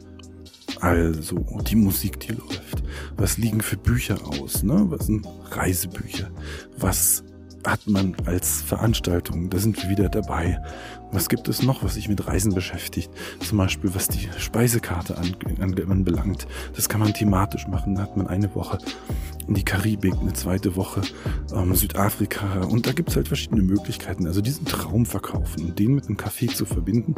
Also, 0.84 1.36
die 1.66 1.76
Musik, 1.76 2.20
die 2.20 2.32
läuft. 2.32 2.82
Was 3.16 3.38
liegen 3.38 3.62
für 3.62 3.78
Bücher 3.78 4.18
aus? 4.22 4.62
Ne? 4.62 4.84
Was 4.88 5.06
sind 5.06 5.26
Reisebücher? 5.50 6.30
Was 6.76 7.24
hat 7.66 7.86
man 7.86 8.14
als 8.26 8.60
Veranstaltung? 8.60 9.48
Da 9.48 9.56
sind 9.56 9.82
wir 9.82 9.88
wieder 9.88 10.10
dabei. 10.10 10.60
Was 11.12 11.28
gibt 11.28 11.48
es 11.48 11.62
noch, 11.62 11.84
was 11.84 11.94
sich 11.94 12.08
mit 12.08 12.26
Reisen 12.26 12.54
beschäftigt? 12.54 13.10
Zum 13.40 13.58
Beispiel, 13.58 13.94
was 13.94 14.08
die 14.08 14.28
Speisekarte 14.36 15.16
anbelangt. 15.16 16.46
Das 16.74 16.88
kann 16.88 17.00
man 17.00 17.14
thematisch 17.14 17.68
machen. 17.68 17.94
Da 17.94 18.02
hat 18.02 18.16
man 18.16 18.26
eine 18.26 18.52
Woche 18.54 18.78
in 19.46 19.54
die 19.54 19.64
Karibik, 19.64 20.14
eine 20.20 20.32
zweite 20.32 20.76
Woche 20.76 21.02
ähm, 21.54 21.74
Südafrika. 21.74 22.62
Und 22.62 22.86
da 22.86 22.92
gibt 22.92 23.10
es 23.10 23.16
halt 23.16 23.28
verschiedene 23.28 23.62
Möglichkeiten. 23.62 24.26
Also 24.26 24.40
diesen 24.40 24.64
Traum 24.64 25.06
verkaufen 25.06 25.64
und 25.64 25.78
den 25.78 25.94
mit 25.94 26.06
einem 26.06 26.16
Café 26.16 26.52
zu 26.52 26.64
verbinden, 26.64 27.14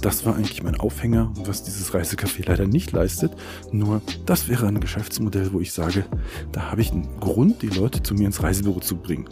das 0.00 0.24
war 0.24 0.36
eigentlich 0.36 0.62
mein 0.62 0.76
Aufhänger, 0.76 1.32
was 1.44 1.64
dieses 1.64 1.92
Reisecafé 1.92 2.46
leider 2.46 2.66
nicht 2.66 2.92
leistet. 2.92 3.32
Nur 3.72 4.00
das 4.26 4.48
wäre 4.48 4.66
ein 4.68 4.80
Geschäftsmodell, 4.80 5.52
wo 5.52 5.60
ich 5.60 5.72
sage, 5.72 6.04
da 6.52 6.70
habe 6.70 6.80
ich 6.80 6.92
einen 6.92 7.08
Grund, 7.20 7.62
die 7.62 7.68
Leute 7.68 8.02
zu 8.02 8.14
mir 8.14 8.26
ins 8.26 8.42
Reisebüro 8.42 8.80
zu 8.80 8.96
bringen. 8.96 9.28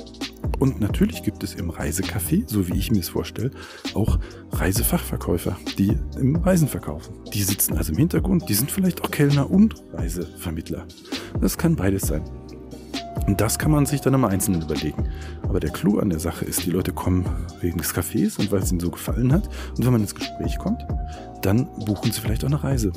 Und 0.58 0.80
natürlich 0.80 1.22
gibt 1.22 1.42
es 1.42 1.54
im 1.54 1.70
Reisecafé, 1.70 2.44
so 2.46 2.68
wie 2.68 2.78
ich 2.78 2.90
mir 2.90 3.00
es 3.00 3.08
vorstelle, 3.08 3.50
auch 3.94 4.18
Reisefachverkäufer, 4.52 5.56
die 5.78 5.96
im 6.18 6.36
Reisen 6.36 6.68
verkaufen. 6.68 7.14
Die 7.32 7.42
sitzen 7.42 7.76
also 7.76 7.92
im 7.92 7.98
Hintergrund, 7.98 8.48
die 8.48 8.54
sind 8.54 8.70
vielleicht 8.70 9.02
auch 9.02 9.10
Kellner 9.10 9.50
und 9.50 9.74
Reisevermittler. 9.92 10.86
Das 11.40 11.58
kann 11.58 11.76
beides 11.76 12.02
sein. 12.02 12.24
Und 13.26 13.40
das 13.40 13.58
kann 13.58 13.70
man 13.70 13.86
sich 13.86 14.00
dann 14.00 14.14
im 14.14 14.24
Einzelnen 14.24 14.62
überlegen. 14.62 15.08
Aber 15.42 15.58
der 15.58 15.70
Clou 15.70 15.98
an 15.98 16.10
der 16.10 16.20
Sache 16.20 16.44
ist, 16.44 16.64
die 16.64 16.70
Leute 16.70 16.92
kommen 16.92 17.24
wegen 17.60 17.78
des 17.78 17.94
Cafés 17.94 18.38
und 18.38 18.52
weil 18.52 18.60
es 18.60 18.70
ihnen 18.70 18.80
so 18.80 18.90
gefallen 18.90 19.32
hat. 19.32 19.48
Und 19.76 19.84
wenn 19.84 19.92
man 19.92 20.02
ins 20.02 20.14
Gespräch 20.14 20.58
kommt, 20.58 20.86
dann 21.42 21.66
buchen 21.84 22.12
sie 22.12 22.20
vielleicht 22.20 22.44
auch 22.44 22.48
eine 22.48 22.62
Reise. 22.62 22.92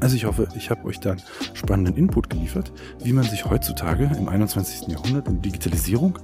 Also 0.00 0.16
ich 0.16 0.24
hoffe, 0.24 0.48
ich 0.56 0.70
habe 0.70 0.84
euch 0.86 0.98
da 0.98 1.14
spannenden 1.54 1.96
Input 1.96 2.30
geliefert, 2.30 2.72
wie 3.04 3.12
man 3.12 3.24
sich 3.24 3.44
heutzutage 3.44 4.10
im 4.18 4.28
21. 4.28 4.88
Jahrhundert 4.88 5.28
in 5.28 5.42
Digitalisierung 5.42 6.18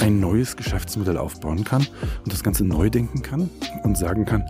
ein 0.00 0.18
neues 0.18 0.56
Geschäftsmodell 0.56 1.18
aufbauen 1.18 1.64
kann 1.64 1.86
und 2.24 2.32
das 2.32 2.42
Ganze 2.42 2.64
neu 2.64 2.90
denken 2.90 3.22
kann 3.22 3.50
und 3.84 3.96
sagen 3.96 4.24
kann, 4.24 4.44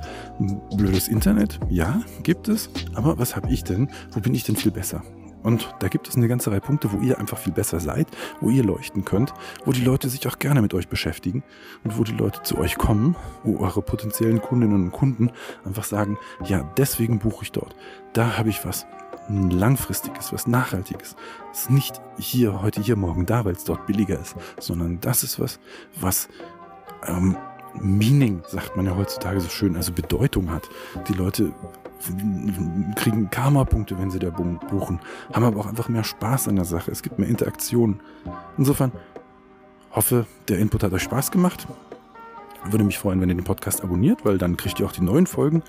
blödes 0.77 1.09
Internet, 1.09 1.59
ja, 1.69 2.01
gibt 2.23 2.49
es, 2.49 2.71
aber 2.95 3.19
was 3.19 3.37
habe 3.37 3.53
ich 3.53 3.65
denn? 3.65 3.91
Wo 4.13 4.21
bin 4.21 4.35
ich 4.35 4.45
denn 4.45 4.57
viel 4.57 4.73
besser? 4.73 5.03
Und 5.43 5.75
da 5.81 5.89
gibt 5.89 6.09
es 6.09 6.17
eine 6.17 6.29
ganze 6.29 6.51
Reihe 6.51 6.61
Punkte, 6.61 6.93
wo 6.93 6.99
ihr 6.99 7.19
einfach 7.19 7.39
viel 7.39 7.53
besser 7.53 7.81
seid, 7.81 8.07
wo 8.41 8.51
ihr 8.51 8.65
leuchten 8.65 9.05
könnt, 9.05 9.33
wo 9.65 9.73
die 9.73 9.85
Leute 9.85 10.09
sich 10.09 10.27
auch 10.29 10.39
gerne 10.39 10.63
mit 10.63 10.75
euch 10.75 10.89
beschäftigen 10.89 11.43
und 11.85 11.99
wo 11.99 12.05
die 12.05 12.13
Leute 12.13 12.43
zu 12.43 12.59
euch 12.59 12.79
kommen, 12.79 13.17
wo 13.43 13.59
eure 13.59 13.83
potenziellen 13.83 14.41
Kundinnen 14.41 14.85
und 14.85 14.93
Kunden 14.93 15.31
einfach 15.65 15.85
sagen, 15.85 16.19
ja, 16.45 16.63
deswegen 16.77 17.19
buche 17.19 17.45
ich 17.45 17.53
dort. 17.53 17.75
Da 18.13 18.39
habe 18.39 18.51
ich 18.51 18.65
was 18.65 18.87
langfristiges, 19.29 20.33
was 20.33 20.47
nachhaltiges. 20.47 21.17
Es 21.53 21.63
ist 21.63 21.71
nicht 21.71 22.01
hier, 22.19 22.63
heute, 22.63 22.81
hier, 22.81 22.97
morgen 22.97 23.27
da, 23.27 23.45
weil 23.45 23.55
es 23.55 23.65
dort 23.65 23.87
billiger 23.87 24.19
ist, 24.19 24.35
sondern 24.59 25.01
das 25.01 25.23
ist 25.23 25.41
was, 25.41 25.61
was 26.01 26.29
ähm, 27.07 27.37
Meaning, 27.81 28.43
sagt 28.49 28.77
man 28.77 28.87
ja 28.87 28.97
heutzutage 28.97 29.41
so 29.41 29.49
schön, 29.49 29.77
also 29.77 29.93
Bedeutung 29.93 30.51
hat. 30.51 30.69
Die 31.09 31.15
Leute 31.15 31.53
kriegen 32.97 33.31
Karma-Punkte, 33.31 33.99
wenn 33.99 34.11
sie 34.11 34.19
da 34.19 34.31
buchen, 34.31 35.01
haben 35.33 35.45
aber 35.45 35.61
auch 35.61 35.67
einfach 35.67 35.89
mehr 35.89 36.05
Spaß 36.05 36.49
an 36.49 36.57
der 36.57 36.65
Sache. 36.65 36.91
Es 36.91 37.03
gibt 37.03 37.19
mehr 37.19 37.29
Interaktionen. 37.29 38.01
Insofern 38.59 38.93
hoffe, 39.93 40.27
der 40.49 40.59
Input 40.59 40.83
hat 40.83 40.93
euch 40.93 41.03
Spaß 41.03 41.31
gemacht. 41.31 41.67
Würde 42.65 42.85
mich 42.85 42.99
freuen, 42.99 43.21
wenn 43.21 43.29
ihr 43.29 43.35
den 43.35 43.45
Podcast 43.45 43.83
abonniert, 43.83 44.25
weil 44.25 44.39
dann 44.39 44.57
kriegt 44.57 44.79
ihr 44.81 44.87
auch 44.87 44.93
die 44.93 45.03
neuen 45.03 45.27
Folgen. 45.27 45.63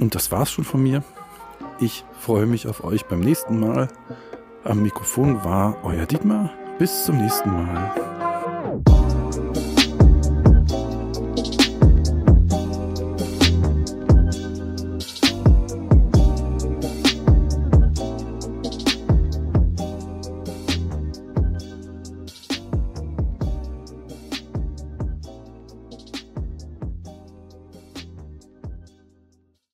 Und 0.00 0.14
das 0.14 0.32
war's 0.32 0.50
schon 0.50 0.64
von 0.64 0.82
mir. 0.82 1.04
Ich 1.80 2.04
freue 2.18 2.46
mich 2.46 2.66
auf 2.66 2.84
euch 2.84 3.04
beim 3.06 3.20
nächsten 3.20 3.60
Mal. 3.60 3.88
Am 4.64 4.82
Mikrofon 4.82 5.44
war 5.44 5.76
euer 5.84 6.06
Dietmar. 6.06 6.50
Bis 6.78 7.04
zum 7.04 7.18
nächsten 7.18 7.50
Mal. 7.50 8.13